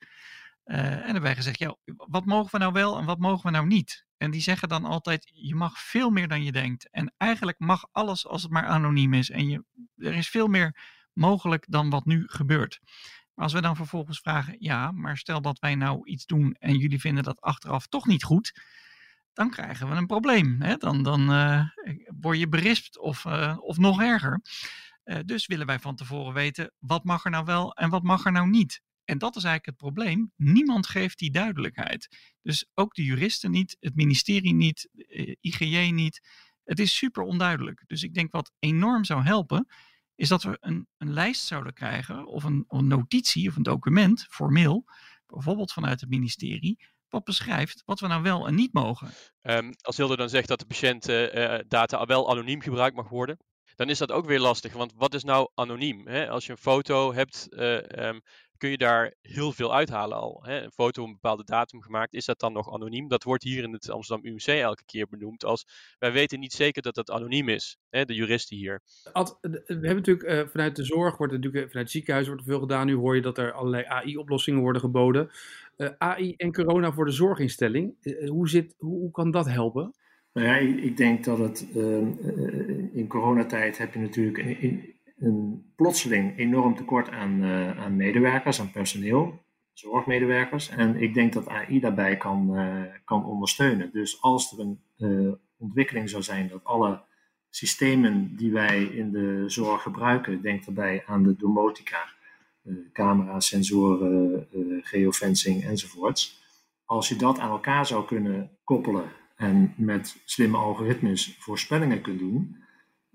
Uh, 0.64 0.76
en 0.76 1.02
hebben 1.02 1.22
wij 1.22 1.34
gezegd, 1.34 1.58
ja, 1.58 1.76
wat 1.84 2.24
mogen 2.24 2.50
we 2.50 2.58
nou 2.58 2.72
wel 2.72 2.98
en 2.98 3.04
wat 3.04 3.18
mogen 3.18 3.46
we 3.46 3.50
nou 3.50 3.66
niet? 3.66 4.06
En 4.16 4.30
die 4.30 4.40
zeggen 4.40 4.68
dan 4.68 4.84
altijd, 4.84 5.30
je 5.32 5.54
mag 5.54 5.78
veel 5.80 6.10
meer 6.10 6.28
dan 6.28 6.44
je 6.44 6.52
denkt. 6.52 6.90
En 6.90 7.14
eigenlijk 7.16 7.58
mag 7.58 7.86
alles 7.92 8.26
als 8.26 8.42
het 8.42 8.50
maar 8.50 8.66
anoniem 8.66 9.14
is. 9.14 9.30
En 9.30 9.48
je, 9.48 9.64
er 9.96 10.14
is 10.14 10.28
veel 10.28 10.46
meer 10.46 10.76
mogelijk 11.12 11.64
dan 11.68 11.90
wat 11.90 12.04
nu 12.04 12.24
gebeurt. 12.26 12.80
Maar 13.36 13.44
als 13.44 13.54
we 13.54 13.60
dan 13.60 13.76
vervolgens 13.76 14.20
vragen, 14.20 14.56
ja, 14.58 14.90
maar 14.90 15.16
stel 15.16 15.40
dat 15.42 15.58
wij 15.58 15.74
nou 15.74 16.06
iets 16.06 16.26
doen 16.26 16.54
en 16.58 16.76
jullie 16.76 17.00
vinden 17.00 17.24
dat 17.24 17.40
achteraf 17.40 17.86
toch 17.86 18.06
niet 18.06 18.24
goed, 18.24 18.60
dan 19.32 19.50
krijgen 19.50 19.88
we 19.88 19.94
een 19.94 20.06
probleem. 20.06 20.62
Hè? 20.62 20.76
Dan, 20.76 21.02
dan 21.02 21.32
uh, 21.32 21.68
word 22.20 22.38
je 22.38 22.48
berispt 22.48 22.98
of, 22.98 23.24
uh, 23.24 23.56
of 23.60 23.76
nog 23.76 24.00
erger. 24.02 24.40
Uh, 25.04 25.18
dus 25.24 25.46
willen 25.46 25.66
wij 25.66 25.78
van 25.78 25.96
tevoren 25.96 26.34
weten, 26.34 26.72
wat 26.78 27.04
mag 27.04 27.24
er 27.24 27.30
nou 27.30 27.44
wel 27.44 27.74
en 27.74 27.90
wat 27.90 28.02
mag 28.02 28.24
er 28.24 28.32
nou 28.32 28.48
niet? 28.48 28.80
En 29.04 29.18
dat 29.18 29.36
is 29.36 29.44
eigenlijk 29.44 29.66
het 29.66 29.92
probleem. 29.92 30.32
Niemand 30.36 30.86
geeft 30.86 31.18
die 31.18 31.30
duidelijkheid. 31.30 32.08
Dus 32.42 32.66
ook 32.74 32.94
de 32.94 33.04
juristen 33.04 33.50
niet, 33.50 33.76
het 33.80 33.94
ministerie 33.94 34.54
niet, 34.54 34.88
IGJ 35.40 35.90
niet. 35.90 36.28
Het 36.64 36.78
is 36.78 36.96
super 36.96 37.22
onduidelijk. 37.22 37.82
Dus 37.86 38.02
ik 38.02 38.14
denk 38.14 38.32
wat 38.32 38.52
enorm 38.58 39.04
zou 39.04 39.22
helpen, 39.22 39.66
is 40.16 40.28
dat 40.28 40.42
we 40.42 40.56
een, 40.60 40.88
een 40.96 41.12
lijst 41.12 41.46
zouden 41.46 41.72
krijgen 41.72 42.26
of 42.26 42.44
een, 42.44 42.64
een, 42.68 42.86
notitie 42.86 43.48
of 43.48 43.56
een 43.56 43.62
document, 43.62 44.26
formeel, 44.30 44.84
bijvoorbeeld 45.26 45.72
vanuit 45.72 46.00
het 46.00 46.10
ministerie, 46.10 46.78
wat 47.08 47.24
beschrijft 47.24 47.82
wat 47.84 48.00
we 48.00 48.06
nou 48.06 48.22
wel 48.22 48.46
en 48.46 48.54
niet 48.54 48.72
mogen. 48.72 49.10
Um, 49.42 49.72
als 49.80 49.96
Hilde 49.96 50.16
dan 50.16 50.28
zegt 50.28 50.48
dat 50.48 50.58
de 50.58 50.66
patiëntdata 50.66 52.00
uh, 52.00 52.06
wel 52.06 52.30
anoniem 52.30 52.60
gebruikt 52.60 52.96
mag 52.96 53.08
worden, 53.08 53.38
dan 53.74 53.88
is 53.88 53.98
dat 53.98 54.12
ook 54.12 54.26
weer 54.26 54.40
lastig. 54.40 54.72
Want 54.72 54.92
wat 54.96 55.14
is 55.14 55.24
nou 55.24 55.50
anoniem? 55.54 56.06
Hè? 56.06 56.28
Als 56.28 56.46
je 56.46 56.52
een 56.52 56.58
foto 56.58 57.14
hebt, 57.14 57.46
uh, 57.50 57.74
um, 57.74 58.20
kun 58.56 58.70
je 58.70 58.76
daar 58.76 59.14
heel 59.22 59.52
veel 59.52 59.74
uithalen 59.74 60.16
al. 60.16 60.42
Hè? 60.42 60.62
Een 60.62 60.72
foto 60.72 61.02
op 61.02 61.08
een 61.08 61.14
bepaalde 61.14 61.44
datum 61.44 61.82
gemaakt, 61.82 62.14
is 62.14 62.24
dat 62.24 62.38
dan 62.38 62.52
nog 62.52 62.72
anoniem? 62.72 63.08
Dat 63.08 63.22
wordt 63.22 63.42
hier 63.42 63.62
in 63.62 63.72
het 63.72 63.90
Amsterdam 63.90 64.26
UMC 64.26 64.46
elke 64.46 64.84
keer 64.84 65.06
benoemd 65.08 65.44
als 65.44 65.66
wij 65.98 66.12
weten 66.12 66.40
niet 66.40 66.52
zeker 66.52 66.82
dat 66.82 66.94
dat 66.94 67.10
anoniem 67.10 67.48
is. 67.48 67.78
Hè? 67.90 68.04
De 68.04 68.14
juristen 68.14 68.56
hier. 68.56 68.82
Ad, 69.12 69.38
we 69.40 69.62
hebben 69.68 69.94
natuurlijk 69.94 70.28
uh, 70.28 70.46
vanuit 70.46 70.76
de 70.76 70.84
zorg, 70.84 71.16
wordt 71.16 71.32
natuurlijk, 71.32 71.66
vanuit 71.66 71.74
het 71.84 71.90
ziekenhuis 71.90 72.26
wordt 72.26 72.42
er 72.42 72.48
veel 72.48 72.60
gedaan. 72.60 72.86
Nu 72.86 72.94
hoor 72.94 73.14
je 73.14 73.22
dat 73.22 73.38
er 73.38 73.52
allerlei 73.52 73.84
AI-oplossingen 73.84 74.60
worden 74.60 74.80
geboden. 74.80 75.30
Uh, 75.76 75.88
AI 75.98 76.34
en 76.36 76.52
corona 76.52 76.92
voor 76.92 77.04
de 77.04 77.10
zorginstelling, 77.10 77.94
uh, 78.02 78.30
hoe, 78.30 78.48
zit, 78.48 78.74
hoe, 78.78 78.98
hoe 78.98 79.10
kan 79.10 79.30
dat 79.30 79.46
helpen? 79.46 79.94
Nou 80.32 80.48
ja, 80.48 80.56
ik 80.82 80.96
denk 80.96 81.24
dat 81.24 81.38
het 81.38 81.66
uh, 81.74 81.96
in 82.92 83.06
coronatijd 83.08 83.78
heb 83.78 83.92
je 83.92 83.98
natuurlijk 83.98 84.38
een, 84.38 84.95
een 85.18 85.72
plotseling 85.76 86.38
enorm 86.38 86.74
tekort 86.74 87.10
aan, 87.10 87.42
uh, 87.42 87.78
aan 87.78 87.96
medewerkers, 87.96 88.60
aan 88.60 88.70
personeel, 88.70 89.44
zorgmedewerkers. 89.72 90.68
En 90.68 91.02
ik 91.02 91.14
denk 91.14 91.32
dat 91.32 91.48
AI 91.48 91.80
daarbij 91.80 92.16
kan, 92.16 92.58
uh, 92.58 92.82
kan 93.04 93.24
ondersteunen. 93.24 93.90
Dus 93.92 94.22
als 94.22 94.52
er 94.52 94.60
een 94.60 94.80
uh, 94.98 95.32
ontwikkeling 95.56 96.10
zou 96.10 96.22
zijn 96.22 96.48
dat 96.48 96.64
alle 96.64 97.00
systemen 97.50 98.36
die 98.36 98.52
wij 98.52 98.82
in 98.82 99.10
de 99.10 99.44
zorg 99.46 99.82
gebruiken, 99.82 100.42
denk 100.42 100.64
daarbij 100.64 101.02
aan 101.06 101.22
de 101.22 101.36
domotica, 101.36 102.14
camera's, 102.92 103.46
sensoren, 103.46 104.46
geofencing 104.82 105.64
enzovoorts. 105.64 106.42
Als 106.84 107.08
je 107.08 107.16
dat 107.16 107.38
aan 107.38 107.50
elkaar 107.50 107.86
zou 107.86 108.06
kunnen 108.06 108.50
koppelen 108.64 109.10
en 109.36 109.74
met 109.76 110.16
slimme 110.24 110.56
algoritmes 110.56 111.36
voorspellingen 111.38 112.00
kunt 112.00 112.18
doen, 112.18 112.65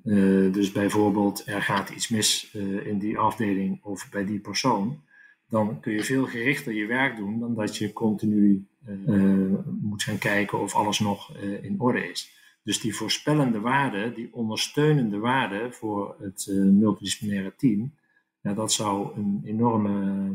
uh, 0.03 0.53
dus 0.53 0.71
bijvoorbeeld 0.71 1.43
er 1.45 1.61
gaat 1.61 1.89
iets 1.89 2.09
mis 2.09 2.53
uh, 2.55 2.85
in 2.85 2.99
die 2.99 3.17
afdeling 3.17 3.83
of 3.83 4.09
bij 4.09 4.25
die 4.25 4.39
persoon, 4.39 5.01
dan 5.49 5.79
kun 5.79 5.93
je 5.93 6.03
veel 6.03 6.25
gerichter 6.25 6.73
je 6.73 6.85
werk 6.85 7.17
doen 7.17 7.39
dan 7.39 7.55
dat 7.55 7.77
je 7.77 7.93
continu 7.93 8.67
uh, 9.07 9.53
moet 9.81 10.03
gaan 10.03 10.17
kijken 10.17 10.59
of 10.59 10.75
alles 10.75 10.99
nog 10.99 11.37
in 11.61 11.75
orde 11.77 12.09
is. 12.09 12.31
Dus 12.63 12.79
die 12.79 12.95
voorspellende 12.95 13.59
waarde, 13.59 14.13
die 14.13 14.33
ondersteunende 14.33 15.17
waarde 15.17 15.71
voor 15.71 16.15
het 16.19 16.47
multidisciplinaire 16.51 17.53
team, 17.57 17.93
ja, 18.41 18.53
dat 18.53 18.73
zou 18.73 19.17
een 19.17 19.41
enorme 19.45 20.33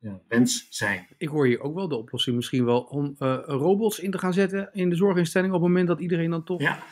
ja, 0.00 0.20
wens 0.28 0.66
zijn. 0.70 1.06
Ik 1.18 1.28
hoor 1.28 1.46
hier 1.46 1.60
ook 1.60 1.74
wel 1.74 1.88
de 1.88 1.96
oplossing 1.96 2.36
misschien 2.36 2.64
wel 2.64 2.80
om 2.80 3.14
robots 3.46 3.98
in 3.98 4.10
te 4.10 4.18
gaan 4.18 4.32
zetten 4.32 4.70
in 4.72 4.88
de 4.88 4.96
zorginstelling 4.96 5.52
op 5.52 5.60
het 5.60 5.68
moment 5.68 5.88
dat 5.88 6.00
iedereen 6.00 6.30
dan 6.30 6.44
toch... 6.44 6.60
Ja. 6.60 6.82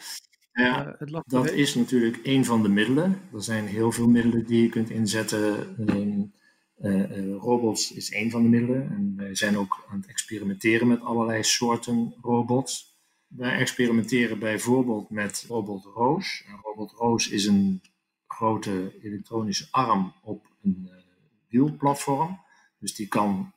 Ja, 0.52 0.96
uh, 1.00 1.20
dat 1.26 1.50
is 1.50 1.74
natuurlijk 1.74 2.20
een 2.22 2.44
van 2.44 2.62
de 2.62 2.68
middelen. 2.68 3.20
Er 3.32 3.42
zijn 3.42 3.66
heel 3.66 3.92
veel 3.92 4.08
middelen 4.08 4.46
die 4.46 4.62
je 4.62 4.68
kunt 4.68 4.90
inzetten. 4.90 5.74
Um, 5.90 6.32
uh, 6.78 7.16
uh, 7.16 7.36
robots 7.36 7.92
is 7.92 8.12
een 8.12 8.30
van 8.30 8.42
de 8.42 8.48
middelen. 8.48 8.90
En 8.90 9.12
wij 9.16 9.34
zijn 9.34 9.58
ook 9.58 9.84
aan 9.88 9.98
het 9.98 10.06
experimenteren 10.06 10.88
met 10.88 11.00
allerlei 11.00 11.42
soorten 11.42 12.14
robots. 12.20 12.98
Wij 13.26 13.58
experimenteren 13.58 14.38
bijvoorbeeld 14.38 15.10
met 15.10 15.44
robot 15.48 15.84
Roos. 15.84 16.44
En 16.46 16.60
robot 16.62 16.92
Roos 16.92 17.28
is 17.28 17.46
een 17.46 17.82
grote 18.26 18.98
elektronische 19.02 19.68
arm 19.70 20.12
op 20.22 20.46
een 20.62 20.90
wielplatform. 21.48 22.40
Dus 22.78 22.94
die 22.94 23.08
kan 23.08 23.52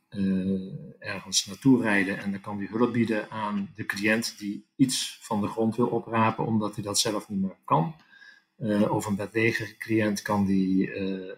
ergens 1.00 1.46
naartoe 1.46 1.82
rijden 1.82 2.18
en 2.18 2.32
dan 2.32 2.42
kan 2.42 2.58
die 2.58 2.68
hulp 2.72 2.94
bieden 2.94 3.30
aan 3.30 3.72
de 3.76 3.86
cliënt 3.86 4.36
die 4.40 4.66
iets 4.76 5.20
van 5.22 5.42
de 5.42 5.48
grond 5.48 5.76
wil 5.76 5.88
oprapen 5.88 6.46
omdat 6.46 6.76
hij 6.76 6.84
dat 6.84 7.00
zelf 7.00 7.30
niet 7.30 7.42
meer 7.42 7.58
kan. 7.66 7.96
Uh, 8.60 8.92
of 8.92 9.06
een 9.06 9.16
bedlegerige 9.16 9.78
cliënt 9.78 10.22
kan 10.22 10.46
die 10.46 10.92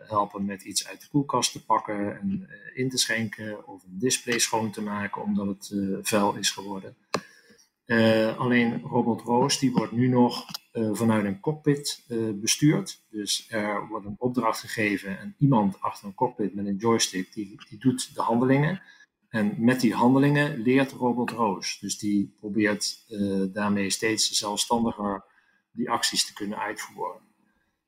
helpen 0.07 0.45
met 0.45 0.63
iets 0.63 0.87
uit 0.87 1.01
de 1.01 1.07
koelkast 1.07 1.51
te 1.51 1.65
pakken 1.65 2.19
en 2.19 2.49
in 2.73 2.89
te 2.89 2.97
schenken 2.97 3.67
of 3.67 3.83
een 3.83 3.99
display 3.99 4.39
schoon 4.39 4.71
te 4.71 4.81
maken 4.81 5.21
omdat 5.21 5.47
het 5.47 5.73
vuil 6.07 6.35
is 6.35 6.49
geworden. 6.49 6.95
Alleen 8.37 8.81
Robot 8.81 9.21
Roos 9.21 9.59
die 9.59 9.71
wordt 9.71 9.91
nu 9.91 10.07
nog 10.07 10.45
vanuit 10.91 11.25
een 11.25 11.39
cockpit 11.39 12.05
uh, 12.07 12.33
bestuurd. 12.33 13.03
Dus 13.09 13.45
er 13.49 13.87
wordt 13.87 14.05
een 14.05 14.15
opdracht 14.17 14.59
gegeven 14.59 15.19
en 15.19 15.35
iemand 15.37 15.81
achter 15.81 16.07
een 16.07 16.13
cockpit 16.13 16.55
met 16.55 16.65
een 16.65 16.75
joystick 16.75 17.33
die, 17.33 17.55
die 17.69 17.79
doet 17.79 18.15
de 18.15 18.21
handelingen. 18.21 18.81
En 19.29 19.55
met 19.57 19.81
die 19.81 19.93
handelingen 19.93 20.61
leert 20.61 20.91
Robot 20.91 21.31
Roos. 21.31 21.79
Dus 21.79 21.97
die 21.97 22.35
probeert 22.39 23.05
daarmee 23.53 23.89
steeds 23.89 24.29
zelfstandiger 24.29 25.23
die 25.71 25.89
acties 25.89 26.25
te 26.25 26.33
kunnen 26.33 26.59
uitvoeren. 26.59 27.21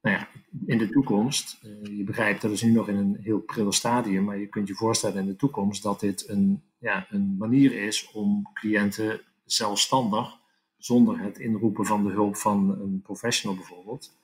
Nou 0.02 0.17
ja, 0.17 0.28
in 0.65 0.78
de 0.78 0.89
toekomst, 0.89 1.58
je 1.84 2.04
begrijpt 2.04 2.41
dat 2.41 2.52
is 2.52 2.62
nu 2.62 2.71
nog 2.71 2.88
in 2.88 2.95
een 2.95 3.17
heel 3.21 3.39
pril 3.39 3.71
stadium, 3.71 4.23
maar 4.23 4.38
je 4.38 4.47
kunt 4.47 4.67
je 4.67 4.76
voorstellen 4.76 5.17
in 5.17 5.26
de 5.26 5.36
toekomst 5.36 5.84
dat 5.84 6.00
dit 6.00 6.30
een, 6.30 6.63
ja, 6.80 7.08
een 7.10 7.36
manier 7.38 7.73
is 7.73 8.12
om 8.12 8.50
cliënten 8.54 9.21
zelfstandig, 9.45 10.37
zonder 10.78 11.20
het 11.20 11.40
inroepen 11.40 11.86
van 11.86 12.04
de 12.04 12.12
hulp 12.12 12.36
van 12.36 12.70
een 12.70 13.02
professional 13.04 13.56
bijvoorbeeld, 13.58 14.16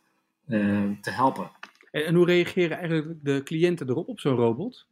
uh, 0.47 0.89
te 1.01 1.11
helpen. 1.11 1.51
En, 1.91 2.05
en, 2.05 2.15
hoe 2.15 2.25
reageren 2.25 2.77
eigenlijk 2.77 3.23
de 3.23 3.41
cliënten 3.43 3.89
erop, 3.89 4.07
op 4.07 4.19
zo'n 4.19 4.35
robot? 4.35 4.85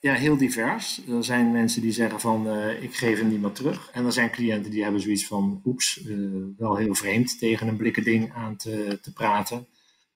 Ja, 0.00 0.14
heel 0.14 0.36
divers. 0.36 1.06
Er 1.08 1.24
zijn 1.24 1.52
mensen 1.52 1.82
die 1.82 1.92
zeggen 1.92 2.20
van 2.20 2.46
uh, 2.46 2.82
ik 2.82 2.94
geef 2.94 3.18
hem 3.18 3.28
niet 3.28 3.40
meer 3.40 3.52
terug. 3.52 3.90
En 3.90 4.04
er 4.04 4.12
zijn 4.12 4.30
cliënten 4.30 4.70
die 4.70 4.82
hebben 4.82 5.00
zoiets 5.00 5.26
van 5.26 5.60
oeps, 5.64 6.06
uh, 6.06 6.44
wel 6.56 6.76
heel 6.76 6.94
vreemd 6.94 7.38
tegen 7.38 7.68
een 7.68 7.76
blikken 7.76 8.04
ding 8.04 8.32
aan 8.32 8.56
te, 8.56 8.98
te 9.02 9.12
praten. 9.12 9.66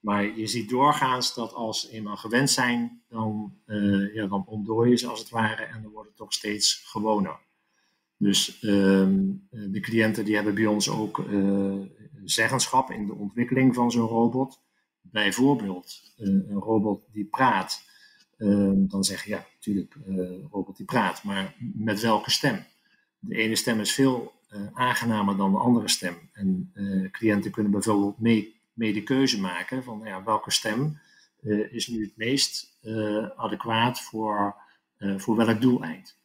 Maar 0.00 0.38
je 0.38 0.46
ziet 0.46 0.68
doorgaans 0.68 1.34
dat 1.34 1.52
als 1.52 1.80
ze 1.80 1.90
eenmaal 1.90 2.16
gewend 2.16 2.50
zijn, 2.50 3.02
dan, 3.08 3.52
ja, 4.14 4.26
dan 4.26 4.44
ontdooien 4.46 4.98
ze 4.98 5.06
als 5.06 5.18
het 5.18 5.30
ware 5.30 5.62
en 5.62 5.82
dan 5.82 5.90
wordt 5.90 6.08
het 6.08 6.16
toch 6.16 6.32
steeds 6.32 6.82
gewoner. 6.86 7.38
Dus 8.20 8.60
ehm, 8.60 9.18
de 9.50 9.80
cliënten 9.80 10.24
die 10.24 10.34
hebben 10.34 10.54
bij 10.54 10.66
ons 10.66 10.88
ook 10.88 11.18
uh, 11.18 11.74
zeggenschap 12.24 12.90
in 12.90 13.06
de 13.06 13.14
ontwikkeling 13.14 13.74
van 13.74 13.90
zo'n 13.90 14.06
robot. 14.08 14.62
Bijvoorbeeld 15.00 16.14
uh, 16.18 16.28
een 16.28 16.58
robot 16.58 17.08
die 17.12 17.24
praat. 17.24 17.82
Uh, 18.38 18.70
dan 18.74 19.04
zeg 19.04 19.24
je 19.24 19.30
ja, 19.30 19.46
natuurlijk, 19.54 19.96
een 20.04 20.48
robot 20.50 20.76
die 20.76 20.86
praat, 20.86 21.24
maar 21.24 21.54
met 21.74 22.00
welke 22.00 22.30
stem? 22.30 22.64
De 23.18 23.34
ene 23.34 23.56
stem 23.56 23.80
is 23.80 23.92
veel 23.92 24.32
aangenamer 24.72 25.36
dan 25.36 25.52
de 25.52 25.58
andere 25.58 25.88
stem. 25.88 26.14
En 26.32 26.72
cliënten 27.12 27.50
kunnen 27.50 27.72
bijvoorbeeld 27.72 28.20
mee, 28.20 28.54
de 28.74 29.02
keuze 29.02 29.40
maken 29.40 29.84
van 29.84 30.00
ja, 30.04 30.24
welke 30.24 30.50
stem 30.50 30.98
is 31.70 31.86
nu 31.86 32.04
het 32.04 32.16
meest 32.16 32.78
adequaat 33.36 34.00
voor, 34.00 34.54
voor 34.98 35.36
welk 35.36 35.60
doeleind. 35.60 36.16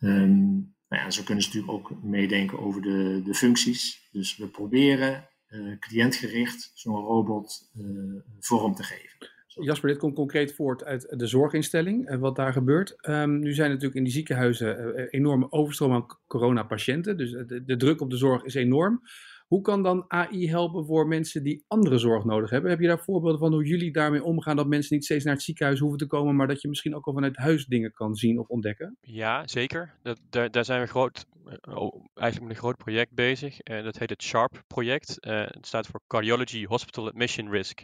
Um, 0.00 0.75
nou 0.88 1.10
zo 1.10 1.22
kunnen 1.22 1.44
ze 1.44 1.48
natuurlijk 1.48 1.72
ook 1.72 2.02
meedenken 2.02 2.58
over 2.58 2.82
de, 2.82 3.22
de 3.24 3.34
functies. 3.34 4.08
Dus 4.12 4.36
we 4.36 4.46
proberen 4.46 5.28
uh, 5.48 5.78
cliëntgericht 5.78 6.70
zo'n 6.74 7.04
robot 7.04 7.70
uh, 7.78 8.20
vorm 8.40 8.74
te 8.74 8.82
geven. 8.82 9.34
Jasper, 9.46 9.88
dit 9.88 9.98
komt 9.98 10.14
concreet 10.14 10.54
voort 10.54 10.84
uit 10.84 11.18
de 11.18 11.26
zorginstelling, 11.26 12.10
uh, 12.10 12.18
wat 12.18 12.36
daar 12.36 12.52
gebeurt. 12.52 13.08
Um, 13.08 13.38
nu 13.38 13.54
zijn 13.54 13.68
natuurlijk 13.68 13.96
in 13.96 14.04
die 14.04 14.12
ziekenhuizen 14.12 14.96
enorme 15.10 15.52
overstroom 15.52 15.92
aan 15.92 16.06
coronapatiënten. 16.26 17.16
Dus 17.16 17.30
de, 17.30 17.64
de 17.64 17.76
druk 17.76 18.00
op 18.00 18.10
de 18.10 18.16
zorg 18.16 18.42
is 18.42 18.54
enorm. 18.54 19.02
Hoe 19.46 19.60
kan 19.60 19.82
dan 19.82 20.04
AI 20.08 20.48
helpen 20.48 20.84
voor 20.86 21.06
mensen 21.06 21.42
die 21.42 21.64
andere 21.68 21.98
zorg 21.98 22.24
nodig 22.24 22.50
hebben? 22.50 22.70
Heb 22.70 22.80
je 22.80 22.86
daar 22.86 23.04
voorbeelden 23.04 23.38
van 23.38 23.52
hoe 23.52 23.66
jullie 23.66 23.92
daarmee 23.92 24.24
omgaan 24.24 24.56
dat 24.56 24.66
mensen 24.66 24.94
niet 24.94 25.04
steeds 25.04 25.24
naar 25.24 25.34
het 25.34 25.42
ziekenhuis 25.42 25.78
hoeven 25.78 25.98
te 25.98 26.06
komen, 26.06 26.36
maar 26.36 26.46
dat 26.46 26.60
je 26.60 26.68
misschien 26.68 26.94
ook 26.94 27.06
al 27.06 27.12
vanuit 27.12 27.36
huis 27.36 27.66
dingen 27.66 27.92
kan 27.92 28.14
zien 28.14 28.38
of 28.38 28.48
ontdekken? 28.48 28.96
Ja, 29.00 29.46
zeker. 29.46 29.98
Dat, 30.02 30.20
daar, 30.30 30.50
daar 30.50 30.64
zijn 30.64 30.80
we 30.80 30.86
groot, 30.86 31.26
eh, 31.44 31.76
eigenlijk 32.14 32.40
met 32.40 32.50
een 32.50 32.62
groot 32.62 32.76
project 32.76 33.14
bezig. 33.14 33.58
Uh, 33.70 33.82
dat 33.82 33.98
heet 33.98 34.10
het 34.10 34.22
SHARP-project. 34.22 35.16
Uh, 35.20 35.44
het 35.46 35.66
staat 35.66 35.86
voor 35.86 36.00
Cardiology 36.06 36.64
Hospital 36.64 37.06
Admission 37.06 37.50
Risk 37.50 37.82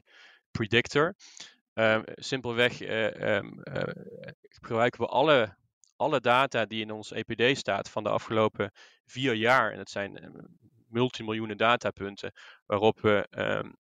Predictor. 0.51 1.15
Um, 1.75 2.03
simpelweg 2.05 2.81
um, 2.81 3.61
gebruiken 4.43 5.01
we 5.01 5.07
alle 5.07 5.57
alle 5.97 6.21
data 6.21 6.67
die 6.67 6.81
in 6.81 6.91
ons 6.91 7.13
EPD 7.13 7.59
staat 7.59 7.91
van 7.91 8.03
de 8.03 8.09
afgelopen 8.09 8.71
vier 9.05 9.35
jaar, 9.35 9.71
en 9.71 9.77
dat 9.77 9.91
zijn 9.91 10.19
multimiljoenen 10.93 11.57
datapunten, 11.57 12.33
waarop 12.67 13.01
we 13.01 13.27
um, 13.31 13.77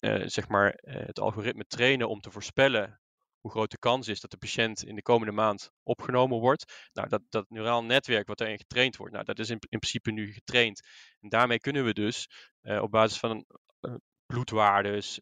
uh, 0.00 0.22
zeg 0.26 0.48
maar, 0.48 0.78
uh, 0.82 0.94
het 0.94 1.20
algoritme 1.20 1.64
trainen 1.66 2.08
om 2.08 2.20
te 2.20 2.30
voorspellen 2.30 3.00
hoe 3.40 3.50
groot 3.50 3.70
de 3.70 3.78
kans 3.78 4.08
is 4.08 4.20
dat 4.20 4.30
de 4.30 4.36
patiënt 4.36 4.84
in 4.84 4.94
de 4.94 5.02
komende 5.02 5.32
maand 5.32 5.70
opgenomen 5.82 6.38
wordt. 6.38 6.88
Nou, 6.92 7.08
dat, 7.08 7.22
dat 7.28 7.50
neuraal 7.50 7.84
netwerk 7.84 8.26
wat 8.26 8.38
daarin 8.38 8.58
getraind 8.58 8.96
wordt, 8.96 9.12
nou, 9.12 9.24
dat 9.24 9.38
is 9.38 9.50
in, 9.50 9.58
in 9.68 9.78
principe 9.78 10.10
nu 10.10 10.32
getraind. 10.32 10.80
En 11.20 11.28
daarmee 11.28 11.58
kunnen 11.58 11.84
we 11.84 11.92
dus 11.92 12.28
uh, 12.62 12.82
op 12.82 12.90
basis 12.90 13.18
van 13.18 13.46
bloedwaardes, 14.26 15.18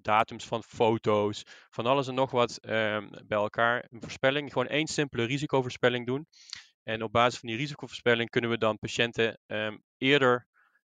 datums 0.00 0.44
van 0.44 0.62
foto's, 0.62 1.42
van 1.70 1.86
alles 1.86 2.08
en 2.08 2.14
nog 2.14 2.30
wat 2.30 2.56
ehm, 2.56 3.08
bij 3.26 3.38
elkaar 3.38 3.86
een 3.90 4.00
voorspelling, 4.00 4.52
gewoon 4.52 4.68
één 4.68 4.86
simpele 4.86 5.24
risicovoorspelling 5.24 6.06
doen. 6.06 6.26
En 6.82 7.02
op 7.02 7.12
basis 7.12 7.38
van 7.38 7.48
die 7.48 7.58
risicovoorspelling 7.58 8.30
kunnen 8.30 8.50
we 8.50 8.58
dan 8.58 8.78
patiënten 8.78 9.38
um, 9.46 9.82
eerder 9.98 10.46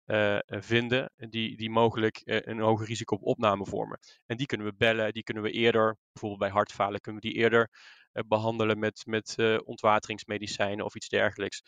uh, 0.07 0.39
vinden 0.47 1.13
die, 1.17 1.57
die 1.57 1.71
mogelijk 1.71 2.23
uh, 2.25 2.39
een 2.41 2.59
hoger 2.59 2.87
risico 2.87 3.15
op 3.15 3.23
opname 3.23 3.67
vormen. 3.67 3.99
En 4.27 4.37
die 4.37 4.47
kunnen 4.47 4.67
we 4.67 4.75
bellen, 4.77 5.13
die 5.13 5.23
kunnen 5.23 5.43
we 5.43 5.51
eerder, 5.51 5.97
bijvoorbeeld 6.13 6.41
bij 6.41 6.51
hartfalen, 6.51 7.01
kunnen 7.01 7.23
we 7.23 7.29
die 7.29 7.37
eerder 7.37 7.71
uh, 8.13 8.23
behandelen 8.29 8.79
met, 8.79 9.03
met 9.07 9.37
ontwateringsmedicijnen 9.65 10.85
of 10.85 10.95
iets 10.95 11.09
dergelijks. 11.09 11.63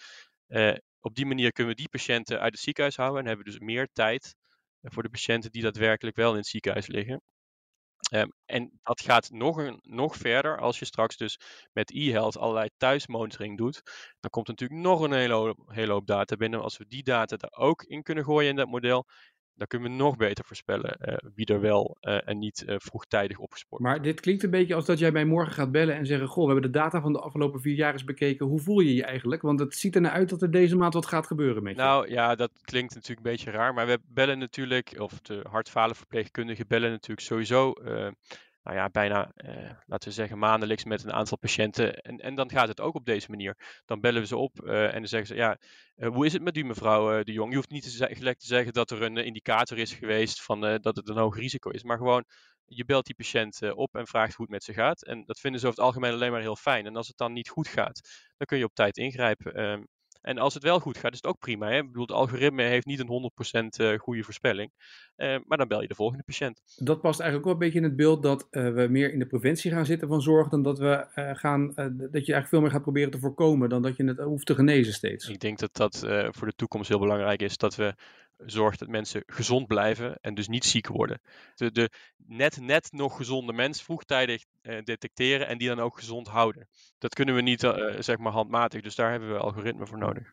op 1.00 1.14
die 1.14 1.26
manier 1.26 1.52
kunnen 1.52 1.72
we 1.72 1.78
die 1.78 1.88
patiënten 1.88 2.40
uit 2.40 2.52
het 2.52 2.62
ziekenhuis 2.62 2.96
houden 2.96 3.20
en 3.20 3.26
hebben 3.26 3.44
we 3.44 3.50
dus 3.50 3.60
meer 3.60 3.88
tijd 3.92 4.34
voor 4.82 5.02
de 5.02 5.10
patiënten 5.10 5.50
die 5.50 5.62
daadwerkelijk 5.62 6.16
wel 6.16 6.30
in 6.30 6.36
het 6.36 6.46
ziekenhuis 6.46 6.86
liggen. 6.86 7.22
Um, 8.10 8.32
en 8.44 8.80
dat 8.82 9.00
gaat 9.00 9.30
nog, 9.30 9.56
een, 9.56 9.78
nog 9.82 10.16
verder 10.16 10.58
als 10.58 10.78
je 10.78 10.84
straks 10.84 11.16
dus 11.16 11.40
met 11.72 11.90
e-health 11.90 12.36
allerlei 12.36 12.68
thuismonitoring 12.76 13.56
doet. 13.56 13.82
Dan 14.20 14.30
komt 14.30 14.46
natuurlijk 14.46 14.80
nog 14.80 15.00
een 15.00 15.12
hele 15.12 15.56
hele 15.66 15.92
hoop 15.92 16.06
data 16.06 16.36
binnen. 16.36 16.62
Als 16.62 16.76
we 16.76 16.86
die 16.88 17.02
data 17.02 17.36
er 17.36 17.52
ook 17.52 17.82
in 17.82 18.02
kunnen 18.02 18.24
gooien 18.24 18.50
in 18.50 18.56
dat 18.56 18.68
model, 18.68 19.06
dan 19.60 19.68
kunnen 19.68 19.90
we 19.90 19.96
nog 19.96 20.16
beter 20.16 20.44
voorspellen 20.44 20.96
uh, 21.00 21.14
wie 21.34 21.46
er 21.46 21.60
wel 21.60 21.96
uh, 22.00 22.28
en 22.28 22.38
niet 22.38 22.64
uh, 22.66 22.74
vroegtijdig 22.78 23.38
opgespoord 23.38 23.82
Maar 23.82 24.02
dit 24.02 24.20
klinkt 24.20 24.42
een 24.42 24.50
beetje 24.50 24.74
als 24.74 24.84
dat 24.84 24.98
jij 24.98 25.12
mij 25.12 25.24
morgen 25.24 25.52
gaat 25.52 25.70
bellen 25.70 25.94
en 25.94 26.06
zeggen: 26.06 26.28
Goh, 26.28 26.46
we 26.46 26.52
hebben 26.52 26.72
de 26.72 26.78
data 26.78 27.00
van 27.00 27.12
de 27.12 27.20
afgelopen 27.20 27.60
vier 27.60 27.74
jaar 27.74 27.92
eens 27.92 28.04
bekeken. 28.04 28.46
Hoe 28.46 28.60
voel 28.60 28.80
je 28.80 28.94
je 28.94 29.04
eigenlijk? 29.04 29.42
Want 29.42 29.60
het 29.60 29.74
ziet 29.74 29.94
er 29.94 30.00
naar 30.00 30.12
uit 30.12 30.28
dat 30.28 30.42
er 30.42 30.50
deze 30.50 30.76
maand 30.76 30.94
wat 30.94 31.06
gaat 31.06 31.26
gebeuren 31.26 31.62
met 31.62 31.76
je. 31.76 31.82
Nou 31.82 32.10
ja, 32.10 32.34
dat 32.34 32.50
klinkt 32.64 32.94
natuurlijk 32.94 33.26
een 33.26 33.32
beetje 33.32 33.50
raar. 33.50 33.74
Maar 33.74 33.86
we 33.86 33.98
bellen 34.08 34.38
natuurlijk, 34.38 34.94
of 34.98 35.20
de 35.20 35.44
hartfalenverpleegkundigen 35.50 36.66
bellen 36.68 36.90
natuurlijk 36.90 37.26
sowieso 37.26 37.74
nou 38.62 38.76
ja, 38.76 38.88
bijna, 38.88 39.30
eh, 39.34 39.70
laten 39.86 40.08
we 40.08 40.14
zeggen, 40.14 40.38
maandelijks 40.38 40.84
met 40.84 41.04
een 41.04 41.12
aantal 41.12 41.38
patiënten. 41.38 41.94
En, 41.94 42.18
en 42.18 42.34
dan 42.34 42.50
gaat 42.50 42.68
het 42.68 42.80
ook 42.80 42.94
op 42.94 43.04
deze 43.04 43.30
manier. 43.30 43.82
Dan 43.86 44.00
bellen 44.00 44.20
we 44.20 44.26
ze 44.26 44.36
op 44.36 44.60
uh, 44.64 44.86
en 44.86 44.92
dan 44.92 45.06
zeggen 45.06 45.28
ze, 45.28 45.34
ja, 45.34 45.58
uh, 45.96 46.08
hoe 46.08 46.26
is 46.26 46.32
het 46.32 46.42
met 46.42 46.56
u 46.56 46.64
mevrouw 46.64 47.22
de 47.22 47.32
Jong? 47.32 47.50
Je 47.50 47.56
hoeft 47.56 47.70
niet 47.70 47.98
te 47.98 48.14
gelijk 48.14 48.38
te 48.38 48.46
zeggen 48.46 48.72
dat 48.72 48.90
er 48.90 49.02
een 49.02 49.16
indicator 49.16 49.78
is 49.78 49.92
geweest 49.92 50.42
van 50.42 50.60
dat 50.60 50.96
het 50.96 51.08
een 51.08 51.16
hoog 51.16 51.36
risico 51.36 51.70
is. 51.70 51.82
Maar 51.82 51.96
gewoon, 51.96 52.24
je 52.64 52.84
belt 52.84 53.06
die 53.06 53.14
patiënt 53.14 53.72
op 53.72 53.94
en 53.94 54.06
vraagt 54.06 54.34
hoe 54.34 54.44
het 54.44 54.54
met 54.54 54.64
ze 54.64 54.72
gaat. 54.72 55.04
En 55.04 55.24
dat 55.26 55.40
vinden 55.40 55.60
ze 55.60 55.66
over 55.66 55.78
het 55.78 55.88
algemeen 55.88 56.12
alleen 56.12 56.32
maar 56.32 56.40
heel 56.40 56.56
fijn. 56.56 56.86
En 56.86 56.96
als 56.96 57.08
het 57.08 57.16
dan 57.16 57.32
niet 57.32 57.48
goed 57.48 57.68
gaat, 57.68 58.00
dan 58.36 58.46
kun 58.46 58.58
je 58.58 58.64
op 58.64 58.74
tijd 58.74 58.96
ingrijpen. 58.96 59.88
En 60.22 60.38
als 60.38 60.54
het 60.54 60.62
wel 60.62 60.80
goed 60.80 60.98
gaat, 60.98 61.12
is 61.12 61.16
het 61.22 61.26
ook 61.26 61.38
prima. 61.38 61.68
Hè? 61.68 61.78
Ik 61.78 61.86
bedoel, 61.86 62.02
het 62.02 62.12
algoritme 62.12 62.62
heeft 62.62 62.86
niet 62.86 63.00
een 63.00 63.30
100% 63.78 63.80
uh, 63.80 63.98
goede 63.98 64.22
voorspelling. 64.22 64.72
Uh, 65.16 65.36
maar 65.46 65.58
dan 65.58 65.68
bel 65.68 65.80
je 65.82 65.88
de 65.88 65.94
volgende 65.94 66.22
patiënt. 66.22 66.62
Dat 66.76 67.00
past 67.00 67.20
eigenlijk 67.20 67.48
ook 67.48 67.54
een 67.54 67.66
beetje 67.66 67.78
in 67.78 67.84
het 67.84 67.96
beeld 67.96 68.22
dat 68.22 68.46
uh, 68.50 68.72
we 68.74 68.86
meer 68.90 69.12
in 69.12 69.18
de 69.18 69.26
preventie 69.26 69.70
gaan 69.70 69.86
zitten 69.86 70.08
van 70.08 70.22
zorg. 70.22 70.48
Dan 70.48 70.62
dat, 70.62 70.78
we, 70.78 71.06
gaan, 71.14 71.66
dat 71.74 71.96
je 71.96 72.10
eigenlijk 72.10 72.48
veel 72.48 72.60
meer 72.60 72.70
gaat 72.70 72.82
proberen 72.82 73.10
te 73.10 73.18
voorkomen 73.18 73.68
dan 73.68 73.82
dat 73.82 73.96
je 73.96 74.04
het 74.04 74.18
hoeft 74.18 74.46
te 74.46 74.54
genezen 74.54 74.92
steeds. 74.92 75.28
Ik 75.28 75.40
denk 75.40 75.58
dat 75.58 75.76
dat 75.76 75.98
voor 76.30 76.46
de 76.46 76.54
toekomst 76.56 76.88
heel 76.88 76.98
belangrijk 76.98 77.42
is. 77.42 77.56
Dat 77.56 77.76
we 77.76 77.94
zorgt 78.46 78.78
dat 78.78 78.88
mensen 78.88 79.22
gezond 79.26 79.66
blijven 79.66 80.18
en 80.20 80.34
dus 80.34 80.48
niet 80.48 80.64
ziek 80.64 80.86
worden. 80.86 81.20
De, 81.54 81.72
de 81.72 81.90
net, 82.16 82.60
net 82.60 82.92
nog 82.92 83.16
gezonde 83.16 83.52
mens 83.52 83.82
vroegtijdig 83.82 84.44
uh, 84.62 84.82
detecteren 84.82 85.46
en 85.46 85.58
die 85.58 85.68
dan 85.68 85.80
ook 85.80 85.98
gezond 85.98 86.28
houden. 86.28 86.68
Dat 86.98 87.14
kunnen 87.14 87.34
we 87.34 87.40
niet 87.40 87.62
uh, 87.62 87.72
zeg 87.98 88.18
maar 88.18 88.32
handmatig, 88.32 88.82
dus 88.82 88.94
daar 88.94 89.10
hebben 89.10 89.32
we 89.32 89.38
algoritmen 89.38 89.86
voor 89.86 89.98
nodig. 89.98 90.32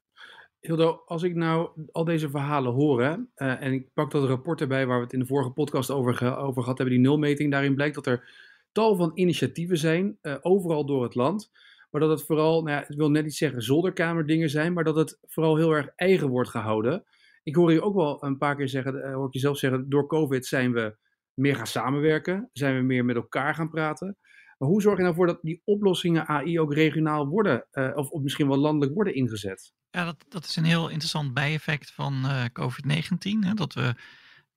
Hildo, 0.59 1.01
als 1.05 1.23
ik 1.23 1.35
nou 1.35 1.69
al 1.91 2.03
deze 2.03 2.29
verhalen 2.29 2.73
hoor 2.73 3.01
uh, 3.01 3.17
en 3.35 3.73
ik 3.73 3.93
pak 3.93 4.11
dat 4.11 4.27
rapport 4.27 4.61
erbij 4.61 4.85
waar 4.85 4.97
we 4.97 5.03
het 5.03 5.13
in 5.13 5.19
de 5.19 5.25
vorige 5.25 5.49
podcast 5.49 5.91
over, 5.91 6.37
over 6.37 6.61
gehad 6.61 6.77
hebben, 6.77 6.95
die 6.95 7.05
nulmeting, 7.05 7.51
daarin 7.51 7.75
blijkt 7.75 7.95
dat 7.95 8.05
er 8.05 8.29
tal 8.71 8.95
van 8.95 9.11
initiatieven 9.13 9.77
zijn, 9.77 10.17
overal 10.41 10.85
door 10.85 11.03
het 11.03 11.15
land 11.15 11.51
maar 11.91 12.01
dat 12.01 12.09
het 12.09 12.27
vooral, 12.27 12.63
nou 12.63 12.77
ja, 12.77 12.87
ik 12.87 12.97
wil 12.97 13.09
net 13.09 13.23
niet 13.23 13.35
zeggen 13.35 13.61
zolderkamerdingen 13.61 14.49
zijn, 14.49 14.73
maar 14.73 14.83
dat 14.83 14.95
het 14.95 15.19
vooral 15.25 15.57
heel 15.57 15.71
erg 15.71 15.89
eigen 15.95 16.29
wordt 16.29 16.49
gehouden. 16.49 17.03
Ik 17.47 17.55
hoor 17.55 17.71
je 17.71 17.81
ook 17.81 17.95
wel 17.95 18.23
een 18.23 18.37
paar 18.37 18.55
keer 18.55 18.69
zeggen, 18.69 18.95
uh, 18.95 19.13
hoor 19.13 19.27
ik 19.27 19.33
jezelf 19.33 19.57
zeggen, 19.57 19.89
door 19.89 20.07
COVID 20.07 20.45
zijn 20.45 20.73
we 20.73 20.97
meer 21.33 21.55
gaan 21.55 21.67
samenwerken, 21.67 22.49
zijn 22.53 22.75
we 22.75 22.81
meer 22.81 23.05
met 23.05 23.15
elkaar 23.15 23.55
gaan 23.55 23.69
praten. 23.69 24.17
Maar 24.57 24.69
hoe 24.69 24.81
zorg 24.81 24.97
je 24.97 25.03
nou 25.03 25.15
voor 25.15 25.27
dat 25.27 25.39
die 25.41 25.61
oplossingen 25.65 26.27
AI 26.27 26.59
ook 26.59 26.73
regionaal 26.73 27.27
worden, 27.27 27.67
uh, 27.71 27.91
of, 27.95 28.09
of, 28.09 28.21
misschien 28.21 28.47
wel 28.47 28.57
landelijk 28.57 28.93
worden 28.93 29.15
ingezet? 29.15 29.73
Ja, 29.89 30.05
dat, 30.05 30.25
dat 30.29 30.43
is 30.43 30.55
een 30.55 30.63
heel 30.63 30.87
interessant 30.89 31.33
bijeffect 31.33 31.91
van 31.91 32.13
uh, 32.25 32.43
COVID-19. 32.53 33.53
Dat 33.53 33.73
we 33.73 33.93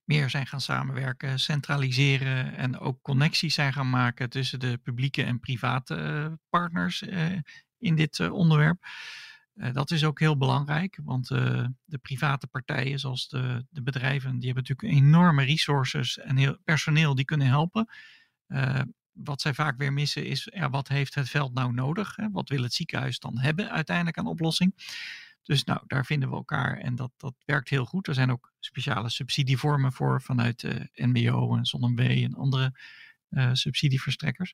meer 0.03 0.29
zijn 0.29 0.47
gaan 0.47 0.61
samenwerken, 0.61 1.39
centraliseren 1.39 2.55
en 2.55 2.79
ook 2.79 3.01
connecties 3.01 3.53
zijn 3.53 3.73
gaan 3.73 3.89
maken 3.89 4.29
tussen 4.29 4.59
de 4.59 4.77
publieke 4.77 5.23
en 5.23 5.39
private 5.39 6.37
partners 6.49 7.03
in 7.77 7.95
dit 7.95 8.29
onderwerp. 8.29 8.77
Dat 9.53 9.91
is 9.91 10.03
ook 10.03 10.19
heel 10.19 10.37
belangrijk, 10.37 10.99
want 11.03 11.27
de 11.27 11.97
private 12.01 12.47
partijen, 12.47 12.99
zoals 12.99 13.27
de, 13.27 13.65
de 13.69 13.81
bedrijven, 13.81 14.39
die 14.39 14.51
hebben 14.51 14.63
natuurlijk 14.67 15.05
enorme 15.05 15.43
resources 15.43 16.17
en 16.17 16.37
heel 16.37 16.57
personeel 16.63 17.15
die 17.15 17.25
kunnen 17.25 17.47
helpen 17.47 17.87
wat 19.13 19.41
zij 19.41 19.53
vaak 19.53 19.77
weer 19.77 19.93
missen 19.93 20.25
is, 20.25 20.47
ja, 20.53 20.69
wat 20.69 20.87
heeft 20.87 21.15
het 21.15 21.29
veld 21.29 21.53
nou 21.53 21.73
nodig? 21.73 22.15
Hè? 22.15 22.29
Wat 22.31 22.49
wil 22.49 22.63
het 22.63 22.73
ziekenhuis 22.73 23.19
dan 23.19 23.39
hebben 23.39 23.71
uiteindelijk 23.71 24.17
aan 24.17 24.27
oplossing? 24.27 24.73
Dus 25.43 25.63
nou, 25.63 25.81
daar 25.87 26.05
vinden 26.05 26.29
we 26.29 26.35
elkaar 26.35 26.77
en 26.77 26.95
dat, 26.95 27.11
dat 27.17 27.33
werkt 27.45 27.69
heel 27.69 27.85
goed. 27.85 28.07
Er 28.07 28.13
zijn 28.13 28.31
ook 28.31 28.53
speciale 28.59 29.09
subsidievormen 29.09 29.91
voor 29.93 30.21
vanuit 30.21 30.59
de 30.59 30.89
NBO 30.93 31.55
en 31.55 31.65
ZonMW 31.65 31.99
en 31.99 32.35
andere 32.35 32.79
uh, 33.29 33.49
subsidieverstrekkers. 33.53 34.53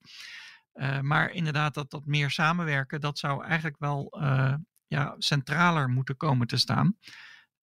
Uh, 0.73 0.99
maar 0.99 1.31
inderdaad, 1.31 1.73
dat, 1.73 1.91
dat 1.91 2.05
meer 2.05 2.31
samenwerken, 2.31 3.01
dat 3.01 3.19
zou 3.19 3.43
eigenlijk 3.43 3.77
wel 3.79 4.17
uh, 4.21 4.53
ja, 4.87 5.15
centraler 5.17 5.89
moeten 5.89 6.17
komen 6.17 6.47
te 6.47 6.57
staan. 6.57 6.97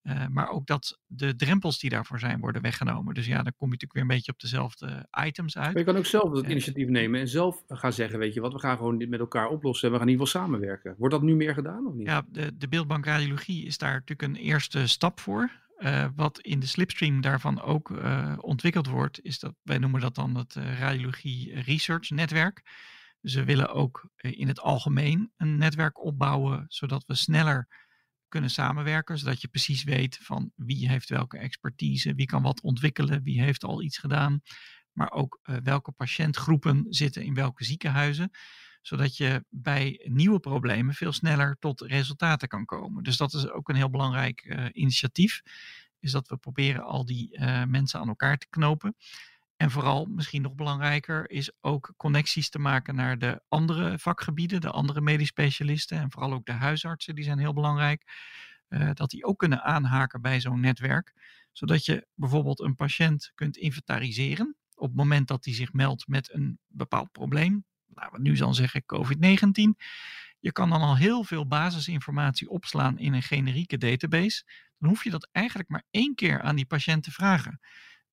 Uh, 0.03 0.27
maar 0.27 0.49
ook 0.49 0.67
dat 0.67 0.99
de 1.05 1.35
drempels 1.35 1.79
die 1.79 1.89
daarvoor 1.89 2.19
zijn 2.19 2.39
worden 2.39 2.61
weggenomen. 2.61 3.13
Dus 3.13 3.25
ja, 3.25 3.43
dan 3.43 3.53
kom 3.55 3.67
je 3.67 3.73
natuurlijk 3.73 3.93
weer 3.93 4.01
een 4.01 4.07
beetje 4.07 4.31
op 4.31 4.39
dezelfde 4.39 5.07
items 5.25 5.57
uit. 5.57 5.67
Maar 5.67 5.77
je 5.77 5.83
kan 5.83 5.97
ook 5.97 6.05
zelf 6.05 6.31
het 6.31 6.49
initiatief 6.49 6.87
nemen 6.87 7.19
en 7.19 7.27
zelf 7.27 7.63
gaan 7.67 7.93
zeggen, 7.93 8.19
weet 8.19 8.33
je 8.33 8.41
wat, 8.41 8.53
we 8.53 8.59
gaan 8.59 8.77
gewoon 8.77 8.97
dit 8.97 9.09
met 9.09 9.19
elkaar 9.19 9.47
oplossen 9.47 9.87
en 9.87 9.93
we 9.93 9.99
gaan 9.99 10.07
in 10.07 10.13
ieder 10.13 10.27
geval 10.27 10.41
samenwerken. 10.41 10.95
Wordt 10.97 11.13
dat 11.13 11.23
nu 11.23 11.35
meer 11.35 11.53
gedaan 11.53 11.87
of 11.87 11.93
niet? 11.93 12.07
Ja, 12.07 12.25
de, 12.27 12.57
de 12.57 12.67
beeldbank 12.67 13.05
radiologie 13.05 13.65
is 13.65 13.77
daar 13.77 13.93
natuurlijk 13.93 14.21
een 14.21 14.43
eerste 14.43 14.87
stap 14.87 15.19
voor. 15.19 15.51
Uh, 15.79 16.05
wat 16.15 16.39
in 16.39 16.59
de 16.59 16.67
slipstream 16.67 17.21
daarvan 17.21 17.61
ook 17.61 17.89
uh, 17.89 18.33
ontwikkeld 18.37 18.87
wordt, 18.87 19.21
is 19.23 19.39
dat 19.39 19.53
wij 19.61 19.77
noemen 19.77 20.01
dat 20.01 20.15
dan 20.15 20.35
het 20.35 20.55
radiologie 20.79 21.61
research 21.61 22.09
netwerk. 22.09 22.61
We 23.33 23.43
willen 23.43 23.73
ook 23.73 24.09
in 24.15 24.47
het 24.47 24.59
algemeen 24.59 25.31
een 25.37 25.57
netwerk 25.57 26.03
opbouwen, 26.03 26.65
zodat 26.67 27.03
we 27.05 27.15
sneller 27.15 27.67
kunnen 28.27 28.49
samenwerken, 28.49 29.17
zodat 29.17 29.41
je 29.41 29.47
precies 29.47 29.83
weet 29.83 30.19
van 30.21 30.51
wie 30.55 30.89
heeft 30.89 31.09
welke 31.09 31.37
expertise, 31.37 32.13
wie 32.13 32.25
kan 32.25 32.41
wat 32.41 32.61
ontwikkelen, 32.61 33.23
wie 33.23 33.41
heeft 33.41 33.63
al 33.63 33.81
iets 33.81 33.97
gedaan, 33.97 34.41
maar 34.91 35.11
ook 35.11 35.39
uh, 35.43 35.55
welke 35.63 35.91
patiëntgroepen 35.91 36.85
zitten 36.89 37.23
in 37.23 37.33
welke 37.33 37.63
ziekenhuizen, 37.63 38.29
zodat 38.81 39.17
je 39.17 39.45
bij 39.49 40.01
nieuwe 40.03 40.39
problemen 40.39 40.93
veel 40.93 41.11
sneller 41.11 41.57
tot 41.59 41.81
resultaten 41.81 42.47
kan 42.47 42.65
komen. 42.65 43.03
Dus 43.03 43.17
dat 43.17 43.33
is 43.33 43.49
ook 43.49 43.69
een 43.69 43.75
heel 43.75 43.89
belangrijk 43.89 44.43
uh, 44.45 44.65
initiatief, 44.71 45.41
is 45.99 46.11
dat 46.11 46.27
we 46.27 46.37
proberen 46.37 46.83
al 46.83 47.05
die 47.05 47.39
mensen 47.67 47.99
aan 47.99 48.07
elkaar 48.07 48.37
te 48.37 48.47
knopen. 48.49 48.95
En 49.57 49.71
vooral, 49.71 50.05
misschien 50.05 50.41
nog 50.41 50.55
belangrijker, 50.55 51.29
is 51.29 51.51
ook 51.61 51.93
connecties 51.97 52.49
te 52.49 52.59
maken 52.59 52.95
naar 52.95 53.17
de 53.17 53.41
andere 53.47 53.99
vakgebieden, 53.99 54.61
de 54.61 54.71
andere 54.71 55.01
medisch 55.01 55.27
specialisten 55.27 55.97
en 55.97 56.11
vooral 56.11 56.33
ook 56.33 56.45
de 56.45 56.51
huisartsen, 56.51 57.15
die 57.15 57.23
zijn 57.23 57.39
heel 57.39 57.53
belangrijk. 57.53 58.03
Uh, 58.69 58.89
dat 58.93 59.09
die 59.09 59.25
ook 59.25 59.39
kunnen 59.39 59.63
aanhaken 59.63 60.21
bij 60.21 60.39
zo'n 60.39 60.59
netwerk, 60.59 61.13
zodat 61.51 61.85
je 61.85 62.07
bijvoorbeeld 62.13 62.59
een 62.59 62.75
patiënt 62.75 63.31
kunt 63.35 63.57
inventariseren 63.57 64.55
op 64.75 64.87
het 64.87 64.97
moment 64.97 65.27
dat 65.27 65.45
hij 65.45 65.53
zich 65.53 65.73
meldt 65.73 66.07
met 66.07 66.33
een 66.33 66.59
bepaald 66.67 67.11
probleem. 67.11 67.65
Laten 67.93 68.13
we 68.13 68.21
nu 68.21 68.33
dan 68.35 68.55
zeggen 68.55 68.83
COVID-19. 68.85 69.85
Je 70.39 70.51
kan 70.51 70.69
dan 70.69 70.81
al 70.81 70.97
heel 70.97 71.23
veel 71.23 71.47
basisinformatie 71.47 72.49
opslaan 72.49 72.97
in 72.97 73.13
een 73.13 73.23
generieke 73.23 73.77
database. 73.77 74.43
Dan 74.77 74.89
hoef 74.89 75.03
je 75.03 75.09
dat 75.09 75.29
eigenlijk 75.31 75.69
maar 75.69 75.83
één 75.91 76.15
keer 76.15 76.41
aan 76.41 76.55
die 76.55 76.65
patiënt 76.65 77.03
te 77.03 77.11
vragen. 77.11 77.59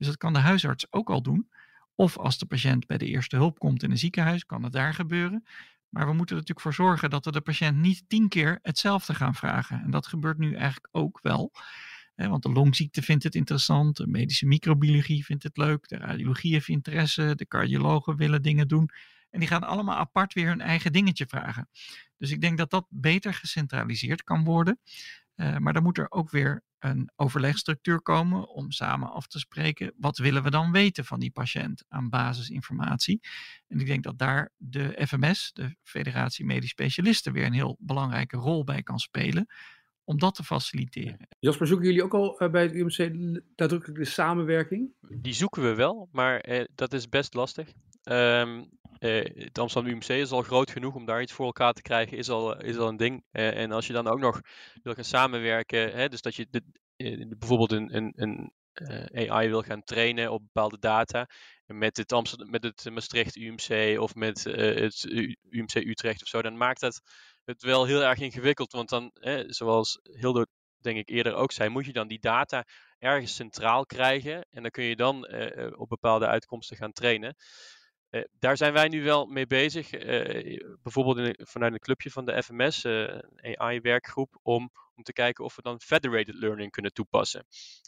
Dus 0.03 0.11
dat 0.11 0.21
kan 0.21 0.33
de 0.33 0.39
huisarts 0.39 0.87
ook 0.91 1.11
al 1.11 1.23
doen. 1.23 1.49
Of 1.95 2.19
als 2.19 2.39
de 2.39 2.47
patiënt 2.47 2.87
bij 2.87 2.99
de 2.99 3.07
eerste 3.07 3.37
hulp 3.37 3.59
komt 3.59 3.83
in 3.83 3.91
een 3.91 3.99
ziekenhuis, 3.99 4.47
kan 4.47 4.63
het 4.63 4.73
daar 4.73 4.95
gebeuren. 4.95 5.45
Maar 5.89 6.07
we 6.07 6.13
moeten 6.13 6.37
er 6.37 6.41
natuurlijk 6.41 6.61
voor 6.61 6.87
zorgen 6.87 7.11
dat 7.11 7.25
we 7.25 7.33
de 7.33 7.41
patiënt 7.41 7.77
niet 7.77 8.05
tien 8.09 8.29
keer 8.29 8.59
hetzelfde 8.63 9.15
gaan 9.15 9.35
vragen. 9.35 9.83
En 9.83 9.91
dat 9.91 10.07
gebeurt 10.07 10.39
nu 10.39 10.55
eigenlijk 10.55 10.89
ook 10.91 11.19
wel. 11.23 11.53
Want 12.15 12.43
de 12.43 12.53
longziekte 12.53 13.03
vindt 13.03 13.25
het 13.25 13.35
interessant, 13.35 13.97
de 13.97 14.07
medische 14.07 14.47
microbiologie 14.47 15.25
vindt 15.25 15.43
het 15.43 15.57
leuk, 15.57 15.89
de 15.89 15.97
radiologie 15.97 16.53
heeft 16.53 16.69
interesse, 16.69 17.33
de 17.35 17.47
cardiologen 17.47 18.17
willen 18.17 18.43
dingen 18.43 18.69
doen. 18.69 18.89
En 19.31 19.39
die 19.39 19.49
gaan 19.49 19.63
allemaal 19.63 19.97
apart 19.97 20.33
weer 20.35 20.47
hun 20.47 20.61
eigen 20.61 20.93
dingetje 20.93 21.27
vragen. 21.27 21.69
Dus 22.19 22.31
ik 22.31 22.41
denk 22.41 22.59
dat 22.59 22.71
dat 22.71 22.87
beter 22.89 23.35
gecentraliseerd 23.35 24.25
kan 24.25 24.45
worden. 24.45 24.81
Uh, 25.37 25.57
maar 25.57 25.73
dan 25.73 25.83
moet 25.83 25.99
er 25.99 26.11
ook 26.11 26.31
weer 26.31 26.63
een 26.79 27.11
overlegstructuur 27.17 28.03
komen 28.03 28.49
om 28.49 28.71
samen 28.71 29.13
af 29.13 29.27
te 29.27 29.39
spreken 29.39 29.93
wat 29.97 30.19
willen 30.19 30.43
we 30.43 30.51
dan 30.51 30.73
weten 30.73 31.05
van 31.05 31.21
die 31.21 31.31
patiënt 31.31 31.85
aan 31.89 32.09
basisinformatie. 32.09 33.21
En 33.69 33.81
ik 33.81 33.87
denk 33.87 34.03
dat 34.03 34.19
daar 34.19 34.51
de 34.57 35.07
FMS, 35.07 35.51
de 35.53 35.77
Federatie 35.83 36.45
Medisch 36.45 36.71
Specialisten, 36.71 37.33
weer 37.33 37.47
een 37.47 37.53
heel 37.53 37.77
belangrijke 37.79 38.37
rol 38.37 38.65
bij 38.65 38.83
kan 38.83 38.99
spelen 38.99 39.47
om 40.05 40.19
dat 40.19 40.35
te 40.35 40.45
faciliteren. 40.45 41.29
Jasper, 41.39 41.67
zoeken 41.67 41.87
jullie 41.87 42.03
ook 42.03 42.15
al 42.15 42.43
uh, 42.43 42.51
bij 42.51 42.63
het 42.63 42.73
UMC 42.73 43.15
nadrukkelijk 43.57 43.99
de 43.99 44.05
samenwerking? 44.05 44.91
Die 45.01 45.33
zoeken 45.33 45.63
we 45.63 45.75
wel, 45.75 46.09
maar 46.13 46.49
uh, 46.49 46.65
dat 46.75 46.93
is 46.93 47.09
best 47.09 47.35
lastig. 47.35 47.73
Um, 48.03 48.69
het 49.09 49.59
Amsterdam 49.59 49.93
UMC 49.93 50.09
is 50.09 50.31
al 50.31 50.43
groot 50.43 50.71
genoeg 50.71 50.95
om 50.95 51.05
daar 51.05 51.23
iets 51.23 51.33
voor 51.33 51.47
elkaar 51.47 51.73
te 51.73 51.83
krijgen, 51.83 52.17
is 52.17 52.29
al, 52.29 52.61
is 52.61 52.77
al 52.77 52.89
een 52.89 52.97
ding. 52.97 53.25
Uh, 53.33 53.57
en 53.57 53.73
als 53.73 53.87
je 53.87 53.93
dan 53.93 54.09
ook 54.09 54.19
nog 54.19 54.41
wil 54.83 54.95
gaan 54.95 55.05
samenwerken, 55.05 55.93
hè, 55.93 56.09
dus 56.09 56.21
dat 56.21 56.35
je 56.35 56.47
de, 56.51 56.63
uh, 56.97 57.29
bijvoorbeeld 57.39 57.73
een, 57.73 58.13
een, 58.17 58.53
AI 59.15 59.49
wil 59.49 59.63
gaan 59.63 59.83
trainen 59.83 60.33
op 60.33 60.43
bepaalde 60.43 60.79
data, 60.79 61.29
met 61.67 61.97
het, 61.97 62.13
Amsterdam, 62.13 62.51
met 62.51 62.63
het 62.63 62.91
Maastricht 62.91 63.37
UMC 63.37 64.01
of 64.01 64.15
met 64.15 64.45
het 64.45 65.05
UMC 65.51 65.75
Utrecht 65.75 66.23
of 66.23 66.29
zo, 66.29 66.43
dan 66.43 66.57
maakt 66.57 66.81
dat 66.81 67.01
het 67.45 67.63
wel 67.63 67.85
heel 67.85 68.03
erg 68.03 68.19
ingewikkeld. 68.19 68.73
Want 68.73 68.89
dan, 68.89 69.11
zoals 69.47 69.99
Hildo 70.03 70.45
denk 70.81 70.99
ik 70.99 71.09
eerder 71.09 71.35
ook 71.35 71.53
zei, 71.53 71.69
moet 71.69 71.87
je 71.87 71.93
dan 71.93 72.09
die 72.09 72.21
data 72.21 72.65
ergens 72.99 73.35
centraal 73.35 73.87
krijgen 73.87 74.47
en 74.51 74.63
dan 74.63 74.71
kun 74.71 74.85
je 74.85 74.97
dan 74.97 75.29
op 75.77 75.89
bepaalde 75.89 76.27
uitkomsten 76.27 76.77
gaan 76.77 76.93
trainen. 76.93 77.37
Uh, 78.13 78.23
daar 78.39 78.57
zijn 78.57 78.73
wij 78.73 78.89
nu 78.89 79.03
wel 79.03 79.27
mee 79.27 79.47
bezig. 79.47 79.93
Uh, 79.93 80.77
bijvoorbeeld 80.83 81.37
vanuit 81.51 81.73
een 81.73 81.79
clubje 81.79 82.11
van 82.11 82.25
de 82.25 82.43
FMS, 82.43 82.85
eh, 82.85 83.01
een 83.37 83.61
AI-werkgroep, 83.61 84.39
om, 84.43 84.71
om 84.95 85.03
te 85.03 85.13
kijken 85.13 85.45
of 85.45 85.57
we 85.57 85.63
dan 85.63 85.81
federated 85.81 86.35
learning 86.35 86.71
kunnen 86.71 86.93
toepassen. 86.93 87.47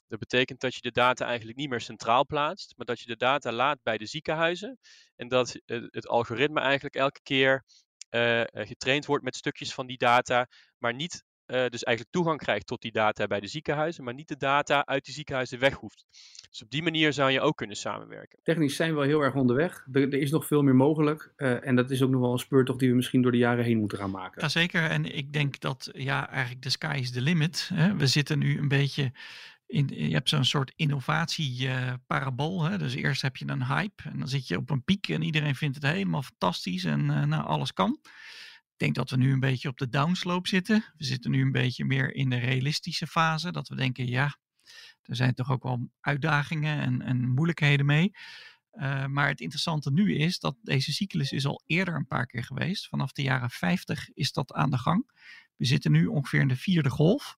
Dat 0.08 0.18
betekent 0.18 0.60
dat 0.60 0.74
je 0.74 0.80
de 0.80 0.90
data 0.90 1.26
eigenlijk 1.26 1.58
niet 1.58 1.68
meer 1.68 1.80
centraal 1.80 2.26
plaatst, 2.26 2.72
maar 2.76 2.86
dat 2.86 3.00
je 3.00 3.06
de 3.06 3.16
data 3.16 3.52
laat 3.52 3.82
bij 3.82 3.98
de 3.98 4.06
ziekenhuizen. 4.06 4.78
En 5.16 5.28
dat 5.28 5.60
het 5.66 6.08
algoritme 6.08 6.60
eigenlijk 6.60 6.94
elke 6.94 7.20
keer 7.22 7.64
getraind 8.52 9.06
wordt 9.06 9.24
met 9.24 9.36
stukjes 9.36 9.74
van 9.74 9.86
die 9.86 9.98
data, 9.98 10.46
maar 10.78 10.94
niet 10.94 11.24
uh, 11.46 11.66
dus 11.66 11.82
eigenlijk 11.82 12.10
toegang 12.10 12.38
krijgt 12.38 12.66
tot 12.66 12.82
die 12.82 12.92
data 12.92 13.26
bij 13.26 13.40
de 13.40 13.46
ziekenhuizen, 13.46 14.04
maar 14.04 14.14
niet 14.14 14.28
de 14.28 14.36
data 14.36 14.86
uit 14.86 15.04
die 15.04 15.14
ziekenhuizen 15.14 15.58
weg 15.58 15.74
hoeft. 15.74 16.06
Dus 16.50 16.62
op 16.62 16.70
die 16.70 16.82
manier 16.82 17.12
zou 17.12 17.30
je 17.30 17.40
ook 17.40 17.56
kunnen 17.56 17.76
samenwerken. 17.76 18.38
Technisch 18.42 18.76
zijn 18.76 18.90
we 18.90 18.96
wel 18.96 19.04
heel 19.04 19.20
erg 19.20 19.34
onderweg. 19.34 19.86
Er, 19.92 20.02
er 20.02 20.20
is 20.20 20.30
nog 20.30 20.46
veel 20.46 20.62
meer 20.62 20.74
mogelijk. 20.74 21.32
Uh, 21.36 21.66
en 21.66 21.76
dat 21.76 21.90
is 21.90 22.02
ook 22.02 22.10
nog 22.10 22.20
wel 22.20 22.32
een 22.32 22.38
speurtocht 22.38 22.78
die 22.78 22.88
we 22.88 22.94
misschien 22.94 23.22
door 23.22 23.32
de 23.32 23.38
jaren 23.38 23.64
heen 23.64 23.78
moeten 23.78 23.98
gaan 23.98 24.10
maken. 24.10 24.42
Jazeker. 24.42 24.90
En 24.90 25.16
ik 25.16 25.32
denk 25.32 25.60
dat 25.60 25.90
ja, 25.92 26.28
eigenlijk 26.28 26.62
de 26.62 26.70
sky 26.70 26.96
is 27.00 27.10
the 27.10 27.20
limit. 27.20 27.70
Hè. 27.74 27.96
We 27.96 28.06
zitten 28.06 28.38
nu 28.38 28.58
een 28.58 28.68
beetje. 28.68 29.12
In, 29.66 29.88
je 29.88 30.14
hebt 30.14 30.28
zo'n 30.28 30.44
soort 30.44 30.72
innovatie-parabool. 30.76 32.70
Uh, 32.70 32.78
dus 32.78 32.94
eerst 32.94 33.22
heb 33.22 33.36
je 33.36 33.48
een 33.48 33.66
hype 33.66 34.02
en 34.02 34.18
dan 34.18 34.28
zit 34.28 34.48
je 34.48 34.56
op 34.56 34.70
een 34.70 34.84
piek 34.84 35.08
en 35.08 35.22
iedereen 35.22 35.54
vindt 35.54 35.74
het 35.74 35.84
helemaal 35.84 36.22
fantastisch 36.22 36.84
en 36.84 37.06
nou, 37.06 37.44
alles 37.44 37.72
kan. 37.72 38.00
Denk 38.84 38.96
dat 38.96 39.10
we 39.10 39.16
nu 39.16 39.32
een 39.32 39.40
beetje 39.40 39.68
op 39.68 39.78
de 39.78 39.88
downslope 39.88 40.48
zitten. 40.48 40.84
We 40.96 41.04
zitten 41.04 41.30
nu 41.30 41.42
een 41.42 41.52
beetje 41.52 41.84
meer 41.84 42.14
in 42.14 42.30
de 42.30 42.36
realistische 42.36 43.06
fase. 43.06 43.52
Dat 43.52 43.68
we 43.68 43.74
denken, 43.74 44.06
ja, 44.06 44.36
er 45.02 45.16
zijn 45.16 45.34
toch 45.34 45.50
ook 45.50 45.62
wel 45.62 45.90
uitdagingen 46.00 46.80
en, 46.80 47.02
en 47.02 47.28
moeilijkheden 47.28 47.86
mee. 47.86 48.10
Uh, 48.72 49.06
maar 49.06 49.28
het 49.28 49.40
interessante 49.40 49.90
nu 49.92 50.14
is 50.16 50.38
dat 50.38 50.56
deze 50.62 50.92
cyclus 50.92 51.32
is 51.32 51.46
al 51.46 51.62
eerder 51.66 51.94
een 51.94 52.06
paar 52.06 52.26
keer 52.26 52.44
geweest. 52.44 52.88
Vanaf 52.88 53.12
de 53.12 53.22
jaren 53.22 53.50
50 53.50 54.10
is 54.14 54.32
dat 54.32 54.52
aan 54.52 54.70
de 54.70 54.78
gang. 54.78 55.10
We 55.56 55.64
zitten 55.64 55.92
nu 55.92 56.06
ongeveer 56.06 56.40
in 56.40 56.48
de 56.48 56.56
vierde 56.56 56.90
golf. 56.90 57.36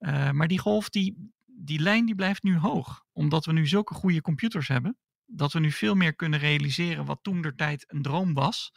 Uh, 0.00 0.30
maar 0.30 0.48
die 0.48 0.58
golf, 0.58 0.88
die, 0.88 1.32
die 1.46 1.80
lijn 1.80 2.06
die 2.06 2.14
blijft 2.14 2.42
nu 2.42 2.56
hoog. 2.56 3.04
Omdat 3.12 3.44
we 3.44 3.52
nu 3.52 3.66
zulke 3.66 3.94
goede 3.94 4.20
computers 4.20 4.68
hebben. 4.68 4.96
Dat 5.26 5.52
we 5.52 5.60
nu 5.60 5.70
veel 5.70 5.94
meer 5.94 6.14
kunnen 6.14 6.38
realiseren 6.38 7.04
wat 7.04 7.18
toen 7.22 7.42
der 7.42 7.54
tijd 7.54 7.84
een 7.88 8.02
droom 8.02 8.34
was. 8.34 8.72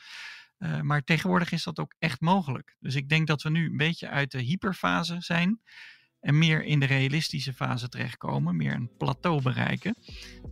Uh, 0.63 0.81
maar 0.81 1.03
tegenwoordig 1.03 1.51
is 1.51 1.63
dat 1.63 1.79
ook 1.79 1.95
echt 1.99 2.21
mogelijk. 2.21 2.75
Dus 2.79 2.95
ik 2.95 3.09
denk 3.09 3.27
dat 3.27 3.41
we 3.41 3.49
nu 3.49 3.65
een 3.65 3.77
beetje 3.77 4.09
uit 4.09 4.31
de 4.31 4.41
hyperfase 4.41 5.15
zijn 5.19 5.61
en 6.19 6.37
meer 6.37 6.63
in 6.63 6.79
de 6.79 6.85
realistische 6.85 7.53
fase 7.53 7.89
terechtkomen, 7.89 8.55
meer 8.55 8.73
een 8.73 8.91
plateau 8.97 9.41
bereiken. 9.41 9.95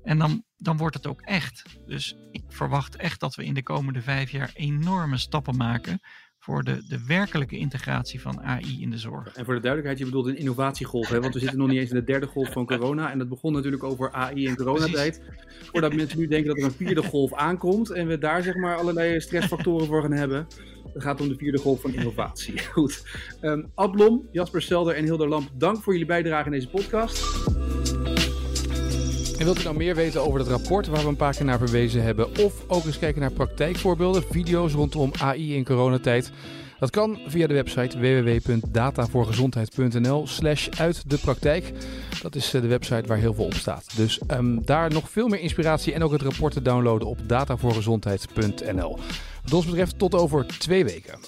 En 0.04 0.18
dan, 0.18 0.44
dan 0.58 0.78
wordt 0.78 0.96
het 0.96 1.08
ook 1.08 1.22
echt. 1.22 1.64
Dus 1.86 2.16
ik 2.32 2.44
verwacht 2.48 2.96
echt 2.96 3.20
dat 3.20 3.36
we 3.36 3.46
in 3.46 3.54
de 3.54 3.64
komende 3.64 4.02
vijf 4.02 4.32
jaar 4.32 4.52
enorme 4.54 5.18
stappen 5.18 5.58
maken 5.58 6.02
voor 6.50 6.64
de, 6.64 6.82
de 6.88 7.00
werkelijke 7.08 7.58
integratie 7.58 8.22
van 8.22 8.42
AI 8.42 8.82
in 8.82 8.90
de 8.90 8.98
zorg. 8.98 9.36
En 9.36 9.46
voor 9.46 9.54
de 9.54 9.60
duidelijkheid, 9.62 9.98
je 9.98 10.06
bedoelt 10.06 10.26
een 10.26 10.38
innovatiegolf, 10.38 11.10
hè? 11.10 11.20
want 11.20 11.34
we 11.34 11.40
zitten 11.40 11.58
nog 11.58 11.68
niet 11.68 11.80
eens 11.80 11.90
in 11.90 11.96
de 11.96 12.04
derde 12.04 12.26
golf 12.26 12.52
van 12.52 12.66
corona. 12.66 13.12
En 13.12 13.18
dat 13.18 13.30
begon 13.30 13.54
natuurlijk 13.54 13.84
over 13.84 14.12
AI 14.12 14.46
in 14.46 14.56
coronatijd. 14.56 15.22
Voordat 15.62 15.94
mensen 15.94 16.20
nu 16.20 16.28
denken 16.28 16.48
dat 16.48 16.58
er 16.58 16.64
een 16.64 16.86
vierde 16.86 17.04
golf 17.04 17.34
aankomt 17.34 17.90
en 17.90 18.08
we 18.08 18.18
daar 18.18 18.44
zeg 18.44 18.56
maar 18.56 18.78
allerlei 18.78 19.20
stressfactoren 19.20 19.88
voor 19.88 20.02
gaan 20.02 20.12
hebben. 20.12 20.48
Het 20.94 21.04
gaat 21.04 21.22
om 21.22 21.28
de 21.28 21.36
vierde 21.36 21.58
golf 21.58 21.82
van 21.82 21.94
innovatie. 21.94 22.60
Goed. 22.74 23.04
Um, 23.42 23.72
Adblom, 23.76 24.28
Jasper 24.32 24.62
Selder 24.62 24.96
en 24.96 25.04
Hilder 25.04 25.28
Lamp, 25.28 25.50
dank 25.54 25.84
voor 25.84 25.94
jullie 25.94 26.08
bijdrage 26.08 26.46
in 26.46 26.52
deze 26.52 26.70
podcast. 26.70 27.49
En 29.40 29.46
wilt 29.46 29.60
u 29.60 29.64
nou 29.64 29.76
meer 29.76 29.96
weten 29.96 30.26
over 30.26 30.40
het 30.40 30.48
rapport 30.48 30.88
waar 30.88 31.02
we 31.02 31.08
een 31.08 31.16
paar 31.16 31.36
keer 31.36 31.46
naar 31.46 31.58
verwezen 31.58 32.04
hebben, 32.04 32.38
of 32.38 32.54
ook 32.68 32.86
eens 32.86 33.00
kijken 33.00 33.22
naar 33.22 33.32
praktijkvoorbeelden, 33.32 34.24
video's 34.30 34.74
rondom 34.74 35.12
AI 35.20 35.56
in 35.56 35.66
coronatijd? 35.66 36.32
Dat 36.80 36.90
kan 36.90 37.20
via 37.28 37.48
de 37.48 37.54
website 37.54 38.00
www.datavoorgezondheid.nl 38.00 40.28
slash 40.28 40.70
uit 40.70 41.10
de 41.10 41.18
praktijk. 41.18 41.72
Dat 42.22 42.36
is 42.36 42.54
eh, 42.54 42.62
de 42.62 42.68
website 42.68 43.08
waar 43.08 43.18
heel 43.18 43.34
veel 43.34 43.46
op 43.46 43.54
staat. 43.54 43.96
Dus 43.96 44.22
um, 44.32 44.66
daar 44.66 44.92
nog 44.92 45.10
veel 45.10 45.28
meer 45.28 45.40
inspiratie 45.40 45.94
en 45.94 46.04
ook 46.04 46.12
het 46.12 46.22
rapport 46.22 46.54
te 46.54 46.62
downloaden 46.62 47.08
op 47.08 47.18
datavoorgezondheid.nl. 47.28 48.98
Wat 49.46 49.66
betreft 49.66 50.00
tot 50.00 50.16
over 50.16 50.46
twee 50.46 50.86
weken. 50.86 51.20